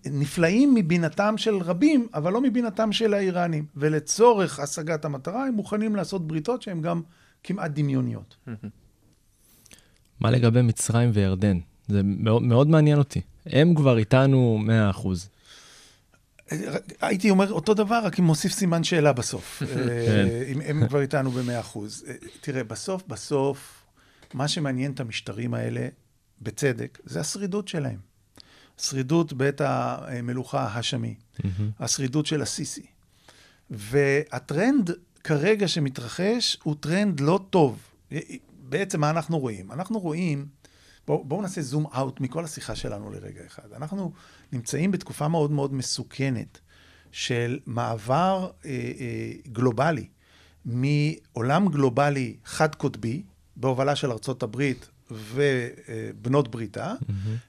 [0.05, 3.65] נפלאים מבינתם של רבים, אבל לא מבינתם של האיראנים.
[3.75, 7.01] ולצורך השגת המטרה, הם מוכנים לעשות בריתות שהן גם
[7.43, 8.35] כמעט דמיוניות.
[10.19, 11.59] מה לגבי מצרים וירדן?
[11.87, 13.21] זה מאוד, מאוד מעניין אותי.
[13.45, 14.59] הם כבר איתנו
[14.93, 15.07] 100%.
[17.01, 19.63] הייתי אומר אותו דבר, רק אם מוסיף סימן שאלה בסוף.
[19.73, 19.89] כן.
[19.89, 22.03] אה, אם הם כבר איתנו במאה אחוז.
[22.07, 23.85] אה, תראה, בסוף, בסוף,
[24.33, 25.87] מה שמעניין את המשטרים האלה,
[26.41, 27.99] בצדק, זה השרידות שלהם.
[28.77, 31.15] שרידות בית המלוכה ההאשמי,
[31.79, 32.85] השרידות של הסיסי.
[33.69, 34.91] והטרנד
[35.23, 37.79] כרגע שמתרחש הוא טרנד לא טוב.
[38.59, 39.71] בעצם מה אנחנו רואים?
[39.71, 40.45] אנחנו רואים,
[41.07, 43.73] בואו בוא נעשה zoom out מכל השיחה שלנו לרגע אחד.
[43.75, 44.11] אנחנו
[44.51, 46.59] נמצאים בתקופה מאוד מאוד מסוכנת
[47.11, 50.07] של מעבר אה, אה, גלובלי,
[50.65, 53.23] מעולם גלובלי חד-קוטבי,
[53.55, 56.93] בהובלה של ארצות הברית ובנות בריתה,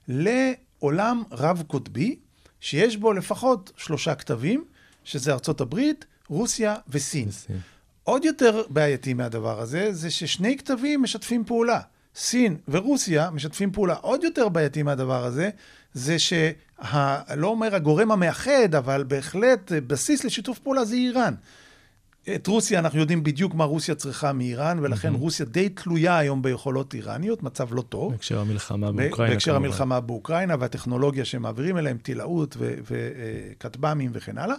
[0.09, 2.19] לעולם רב-קוטבי,
[2.61, 4.65] שיש בו לפחות שלושה כתבים,
[5.05, 7.29] שזה ארצות הברית, רוסיה וסין.
[7.29, 7.59] בסין.
[8.03, 11.81] עוד יותר בעייתי מהדבר הזה, זה ששני כתבים משתפים פעולה.
[12.17, 13.95] סין ורוסיה משתפים פעולה.
[13.95, 15.51] עוד יותר בעייתי מהדבר הזה,
[15.95, 16.51] זה שה...
[17.37, 21.35] לא אומר הגורם המאחד, אבל בהחלט בסיס לשיתוף פעולה זה איראן.
[22.35, 26.95] את רוסיה, אנחנו יודעים בדיוק מה רוסיה צריכה מאיראן, ולכן רוסיה די תלויה היום ביכולות
[26.95, 28.13] איראניות, מצב לא טוב.
[28.13, 29.35] בהקשר המלחמה באוקראינה.
[29.35, 29.65] בהקשר כמובן.
[29.65, 34.57] המלחמה באוקראינה והטכנולוגיה שהם מעבירים אליהם, טילאות וכטב"מים וכן הלאה.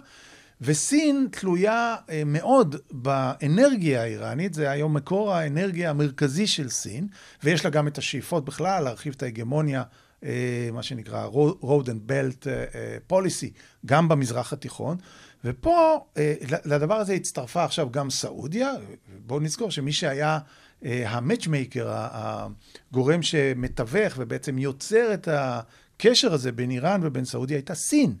[0.60, 7.08] וסין תלויה אה, מאוד באנרגיה האיראנית, זה היום מקור האנרגיה המרכזי של סין,
[7.44, 9.82] ויש לה גם את השאיפות בכלל להרחיב את ההגמוניה,
[10.24, 11.28] אה, מה שנקרא
[11.62, 13.50] road and belt אה, policy,
[13.86, 14.96] גם במזרח התיכון.
[15.44, 16.06] ופה,
[16.64, 18.72] לדבר הזה הצטרפה עכשיו גם סעודיה.
[19.26, 20.38] בואו נזכור שמי שהיה
[20.82, 28.14] המאצ'מייקר, הגורם שמתווך ובעצם יוצר את הקשר הזה בין איראן ובין סעודיה, הייתה סין.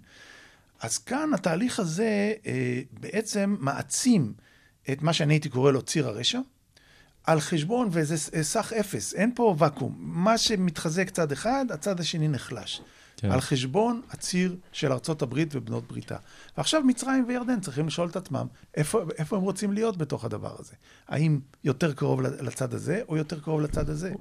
[0.80, 4.32] אז כאן התהליך הזה אה, בעצם מעצים
[4.92, 6.40] את מה שאני הייתי קורא לו ציר הרשע,
[7.24, 9.94] על חשבון, וזה ס- סך אפס, אין פה ואקום.
[9.98, 12.80] מה שמתחזק צד אחד, הצד השני נחלש.
[13.16, 13.30] כן.
[13.30, 16.16] על חשבון הציר של ארצות הברית ובנות בריתה.
[16.56, 20.72] ועכשיו מצרים וירדן צריכים לשאול את עצמם, איפה, איפה הם רוצים להיות בתוך הדבר הזה?
[21.08, 24.12] האם יותר קרוב לצד הזה, או יותר קרוב לצד הזה?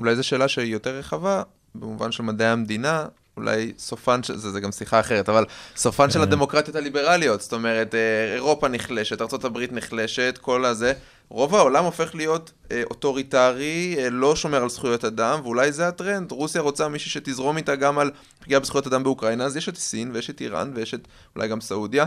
[0.00, 1.42] אולי זו שאלה שהיא יותר רחבה,
[1.74, 5.44] במובן של מדעי המדינה, אולי סופן, של- זה, זה גם שיחה אחרת, אבל
[5.76, 10.92] סופן של הדמוקרטיות הליברליות, זאת אומרת, אה, אירופה נחלשת, ארה"ב נחלשת, כל הזה.
[11.28, 16.32] רוב העולם הופך להיות אה, אוטוריטרי, אה, לא שומר על זכויות אדם, ואולי זה הטרנד.
[16.32, 18.10] רוסיה רוצה מישהי שתזרום איתה גם על
[18.40, 21.60] פגיעה בזכויות אדם באוקראינה, אז יש את סין, ויש את איראן, ויש את אולי גם
[21.60, 22.06] סעודיה,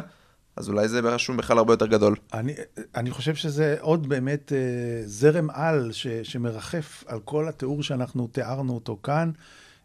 [0.55, 2.15] אז אולי זה רשום בכלל הרבה יותר גדול.
[2.33, 2.53] אני,
[2.95, 4.57] אני חושב שזה עוד באמת אה,
[5.05, 9.31] זרם על ש, שמרחף על כל התיאור שאנחנו תיארנו אותו כאן.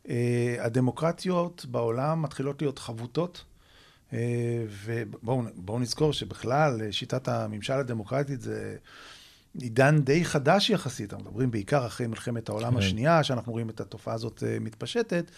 [0.08, 3.44] אה, הדמוקרטיות בעולם מתחילות להיות חבוטות,
[4.12, 4.18] אה,
[4.84, 8.76] ובואו בואו נזכור שבכלל אה, שיטת הממשל הדמוקרטית זה
[9.60, 11.12] עידן די חדש יחסית.
[11.12, 12.78] אנחנו מדברים בעיקר אחרי מלחמת העולם כן.
[12.78, 15.30] השנייה, שאנחנו רואים את התופעה הזאת מתפשטת.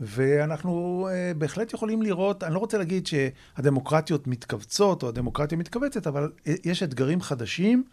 [0.00, 6.32] ואנחנו בהחלט יכולים לראות, אני לא רוצה להגיד שהדמוקרטיות מתכווצות או הדמוקרטיה מתכווצת, אבל
[6.64, 7.84] יש אתגרים חדשים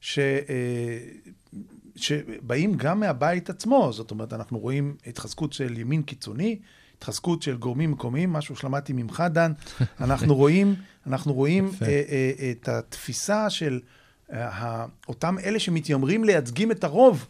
[0.00, 0.18] ש,
[1.96, 3.92] שבאים גם מהבית עצמו.
[3.92, 6.58] זאת אומרת, אנחנו רואים התחזקות של ימין קיצוני,
[6.98, 9.52] התחזקות של גורמים מקומיים, משהו שלמדתי ממך, דן.
[10.00, 10.74] אנחנו רואים,
[11.06, 11.84] אנחנו רואים uh, יפה.
[11.84, 11.88] uh,
[12.50, 13.80] את התפיסה של
[14.30, 14.34] uh,
[15.08, 17.26] אותם אלה שמתיימרים לייצגים את הרוב.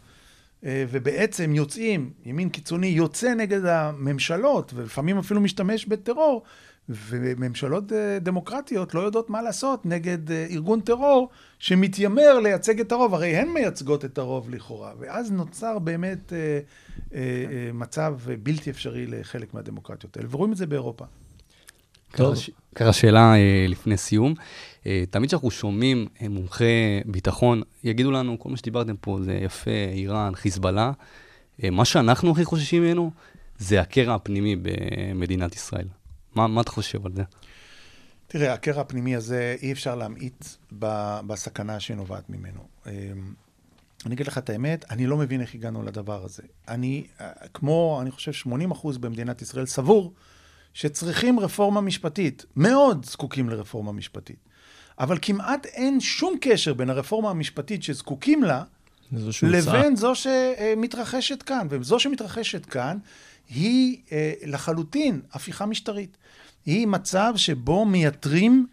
[0.65, 6.43] אה, ובעצם יוצאים, ימין קיצוני יוצא נגד הממשלות, ולפעמים אפילו משתמש בטרור,
[6.89, 11.29] וממשלות אה, דמוקרטיות לא יודעות מה לעשות נגד אה, ארגון טרור
[11.59, 16.33] שמתיימר לייצג את הרוב, הרי הן מייצגות את הרוב לכאורה, ואז נוצר באמת
[17.13, 17.19] אה,
[17.73, 21.05] מצב בלתי אפשרי לחלק מהדמוקרטיות האלה, ורואים את זה באירופה.
[22.75, 23.33] ככה שאלה
[23.67, 24.33] לפני סיום.
[25.09, 30.91] תמיד כשאנחנו שומעים מומחי ביטחון, יגידו לנו, כל מה שדיברתם פה זה יפה, איראן, חיזבאללה.
[31.71, 33.11] מה שאנחנו הכי חוששים ממנו,
[33.57, 35.87] זה הקרע הפנימי במדינת ישראל.
[36.35, 37.23] מה, מה אתה חושב על זה?
[38.27, 40.45] תראה, הקרע הפנימי הזה, אי אפשר להמעיט
[40.79, 42.59] ב- בסכנה שנובעת ממנו.
[42.87, 42.91] אמ,
[44.05, 46.43] אני אגיד לך את האמת, אני לא מבין איך הגענו לדבר הזה.
[46.67, 50.13] אני, אה, כמו, אני חושב, 80 אחוז במדינת ישראל, סבור
[50.73, 52.45] שצריכים רפורמה משפטית.
[52.55, 54.37] מאוד זקוקים לרפורמה משפטית.
[54.99, 58.63] אבל כמעט אין שום קשר בין הרפורמה המשפטית שזקוקים לה.
[59.43, 61.67] לבין זו שמתרחשת כאן.
[61.69, 62.97] וזו שמתרחשת כאן
[63.55, 66.17] היא אה, לחלוטין הפיכה משטרית.
[66.65, 68.67] היא מצב שבו מייתרים,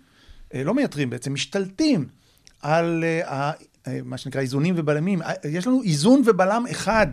[0.55, 2.09] אה, לא מייתרים בעצם, משתלטים
[2.63, 3.53] על אה, ה-
[3.87, 5.23] אה, מה שנקרא איזונים ובלמים.
[5.23, 7.07] אה, יש לנו איזון ובלם אחד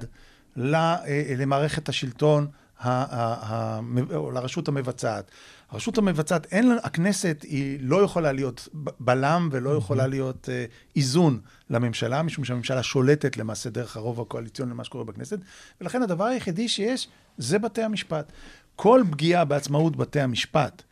[0.55, 0.99] ל- אה,
[1.38, 2.47] למערכת השלטון.
[2.80, 3.80] ה- ה- ה-
[4.16, 5.32] או לרשות המבצעת.
[5.70, 8.68] הרשות המבצעת, אין הכנסת היא לא יכולה להיות
[8.99, 11.39] בלם ולא יכולה להיות אה, איזון
[11.70, 15.39] לממשלה, משום שהממשלה שולטת למעשה דרך הרוב הקואליציוני למה שקורה בכנסת,
[15.82, 17.07] ולכן הדבר היחידי שיש
[17.38, 18.32] זה בתי המשפט.
[18.76, 20.84] כל פגיעה בעצמאות בתי המשפט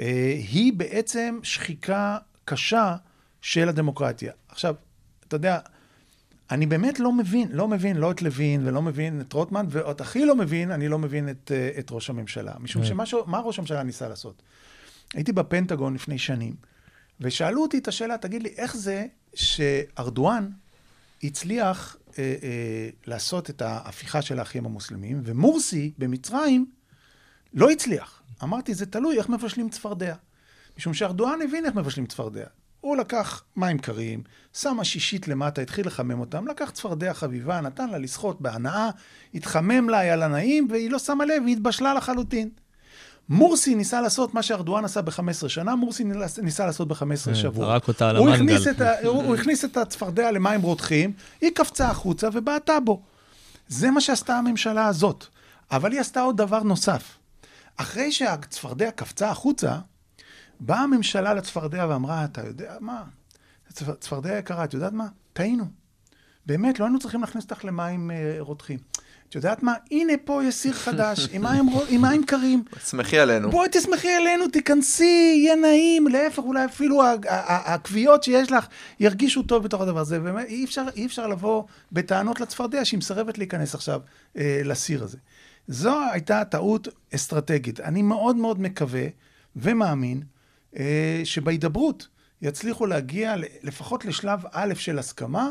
[0.00, 0.06] אה,
[0.52, 2.96] היא בעצם שחיקה קשה
[3.40, 4.32] של הדמוקרטיה.
[4.48, 4.74] עכשיו,
[5.28, 5.58] אתה יודע,
[6.50, 10.24] אני באמת לא מבין, לא מבין לא את לוין ולא מבין את רוטמן, ועוד הכי
[10.24, 12.52] לא מבין, אני לא מבין את, אה, את ראש הממשלה.
[12.60, 14.42] משום שמה ש- מה ראש הממשלה ניסה לעשות?
[15.14, 16.54] הייתי בפנטגון לפני שנים,
[17.20, 20.48] ושאלו אותי את השאלה, תגיד לי, איך זה שארדואן
[21.22, 26.66] הצליח אה, אה, לעשות את ההפיכה של האחים המוסלמים, ומורסי במצרים
[27.54, 28.22] לא הצליח.
[28.42, 30.14] אמרתי, זה תלוי איך מבשלים צפרדע.
[30.78, 32.46] משום שארדואן הבין איך מבשלים צפרדע.
[32.82, 34.22] הוא לקח מים קרים,
[34.52, 38.90] שם השישית למטה, התחיל לחמם אותם, לקח צפרדע חביבה, נתן לה לשחות בהנאה,
[39.34, 42.48] התחמם לה, היה לה נעים, והיא לא שמה לב, היא התבשלה לחלוטין.
[43.28, 47.66] מורסי ניסה לעשות מה שארדואן עשה ב-15 שנה, מורסי ניס- ניסה לעשות ב-15 כן, שבוע.
[47.66, 48.32] זרק אותה על המנגל.
[49.26, 53.02] הוא הכניס את הצפרדע למים רותחים, היא קפצה החוצה ובעטה בו.
[53.68, 55.24] זה מה שעשתה הממשלה הזאת.
[55.70, 57.02] אבל היא עשתה עוד דבר נוסף.
[57.76, 59.78] אחרי שהצפרדע קפצה החוצה,
[60.64, 63.02] באה הממשלה לצפרדע ואמרה, אתה יודע מה?
[63.72, 65.06] צפ- צפרדע יקרה, את יודעת מה?
[65.32, 65.64] טעינו.
[66.46, 68.78] באמת, לא היינו צריכים להכניס אותך למים אה, רותחים.
[69.28, 69.74] את יודעת מה?
[69.90, 72.64] הנה פה יש סיר חדש, עם מים, רו- עם מים קרים.
[72.90, 73.50] שמחי עלינו.
[73.50, 75.04] בואי תשמחי עלינו, תיכנסי,
[75.36, 78.66] יהיה נעים, להפך, אולי אפילו הכוויות שיש לך
[79.00, 80.20] ירגישו טוב בתוך הדבר הזה.
[80.20, 84.00] באמת, אי אפשר, אי אפשר לבוא בטענות לצפרדע שהיא מסרבת להיכנס עכשיו
[84.36, 85.18] אה, לסיר הזה.
[85.68, 87.80] זו הייתה טעות אסטרטגית.
[87.80, 89.04] אני מאוד מאוד מקווה
[89.56, 90.22] ומאמין
[91.24, 92.08] שבהידברות
[92.42, 95.50] יצליחו להגיע לפחות לשלב א' של הסכמה,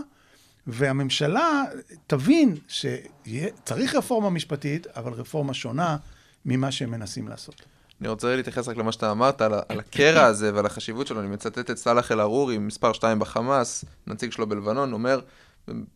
[0.67, 1.63] והממשלה
[2.07, 5.97] תבין שצריך רפורמה משפטית, אבל רפורמה שונה
[6.45, 7.61] ממה שהם מנסים לעשות.
[8.01, 11.19] אני רוצה להתייחס רק למה שאתה אמרת, על, על הקרע הזה ועל החשיבות שלו.
[11.19, 15.19] אני מצטט את סאלח אל-ערורי, מספר 2 בחמאס, נציג שלו בלבנון, אומר,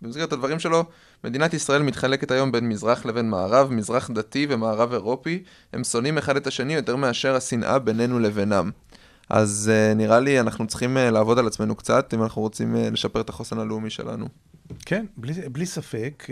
[0.02, 0.84] במסגרת הדברים שלו,
[1.24, 6.36] מדינת ישראל מתחלקת היום בין מזרח לבין מערב, מזרח דתי ומערב אירופי, הם שונאים אחד
[6.36, 8.72] את השני יותר מאשר השנאה בינינו לבינם.
[9.30, 12.78] אז uh, נראה לי אנחנו צריכים uh, לעבוד על עצמנו קצת, אם אנחנו רוצים uh,
[12.78, 14.28] לשפר את החוסן הלאומי שלנו.
[14.86, 16.28] כן, בלי, בלי ספק.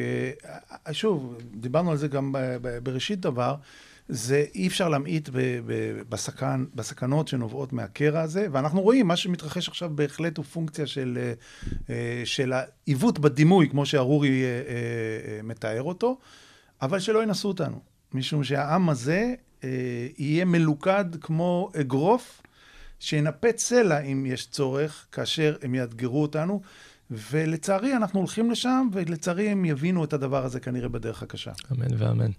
[0.87, 3.55] אה, שוב, דיברנו על זה גם ב- ב- בראשית דבר.
[4.09, 9.69] זה אי אפשר להמעיט ב- ב- בסכן, בסכנות שנובעות מהקרע הזה, ואנחנו רואים, מה שמתרחש
[9.69, 11.33] עכשיו בהחלט הוא פונקציה של,
[11.89, 16.17] אה, של העיוות בדימוי, כמו שארורי אה, אה, מתאר אותו,
[16.81, 17.79] אבל שלא ינסו אותנו,
[18.13, 19.33] משום שהעם הזה
[20.17, 22.41] יהיה מלוכד כמו אגרוף,
[23.03, 26.61] שינפץ סלע אם יש צורך, כאשר הם יאתגרו אותנו.
[27.11, 31.51] ולצערי אנחנו הולכים לשם, ולצערי הם יבינו את הדבר הזה כנראה בדרך הקשה.
[31.71, 32.31] אמן ואמן.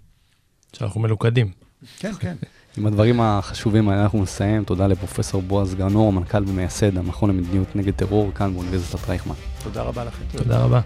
[0.73, 1.51] שאנחנו מלוכדים.
[1.99, 2.35] כן, כן.
[2.77, 4.63] עם הדברים החשובים האלה אנחנו נסיים.
[4.63, 9.35] תודה לפרופסור בועז גרנור, מנכ"ל ומייסד המכון למדיניות נגד טרור כאן באוניברסיטת רייכמן.
[9.63, 10.23] תודה רבה לכם.
[10.37, 10.81] תודה רבה.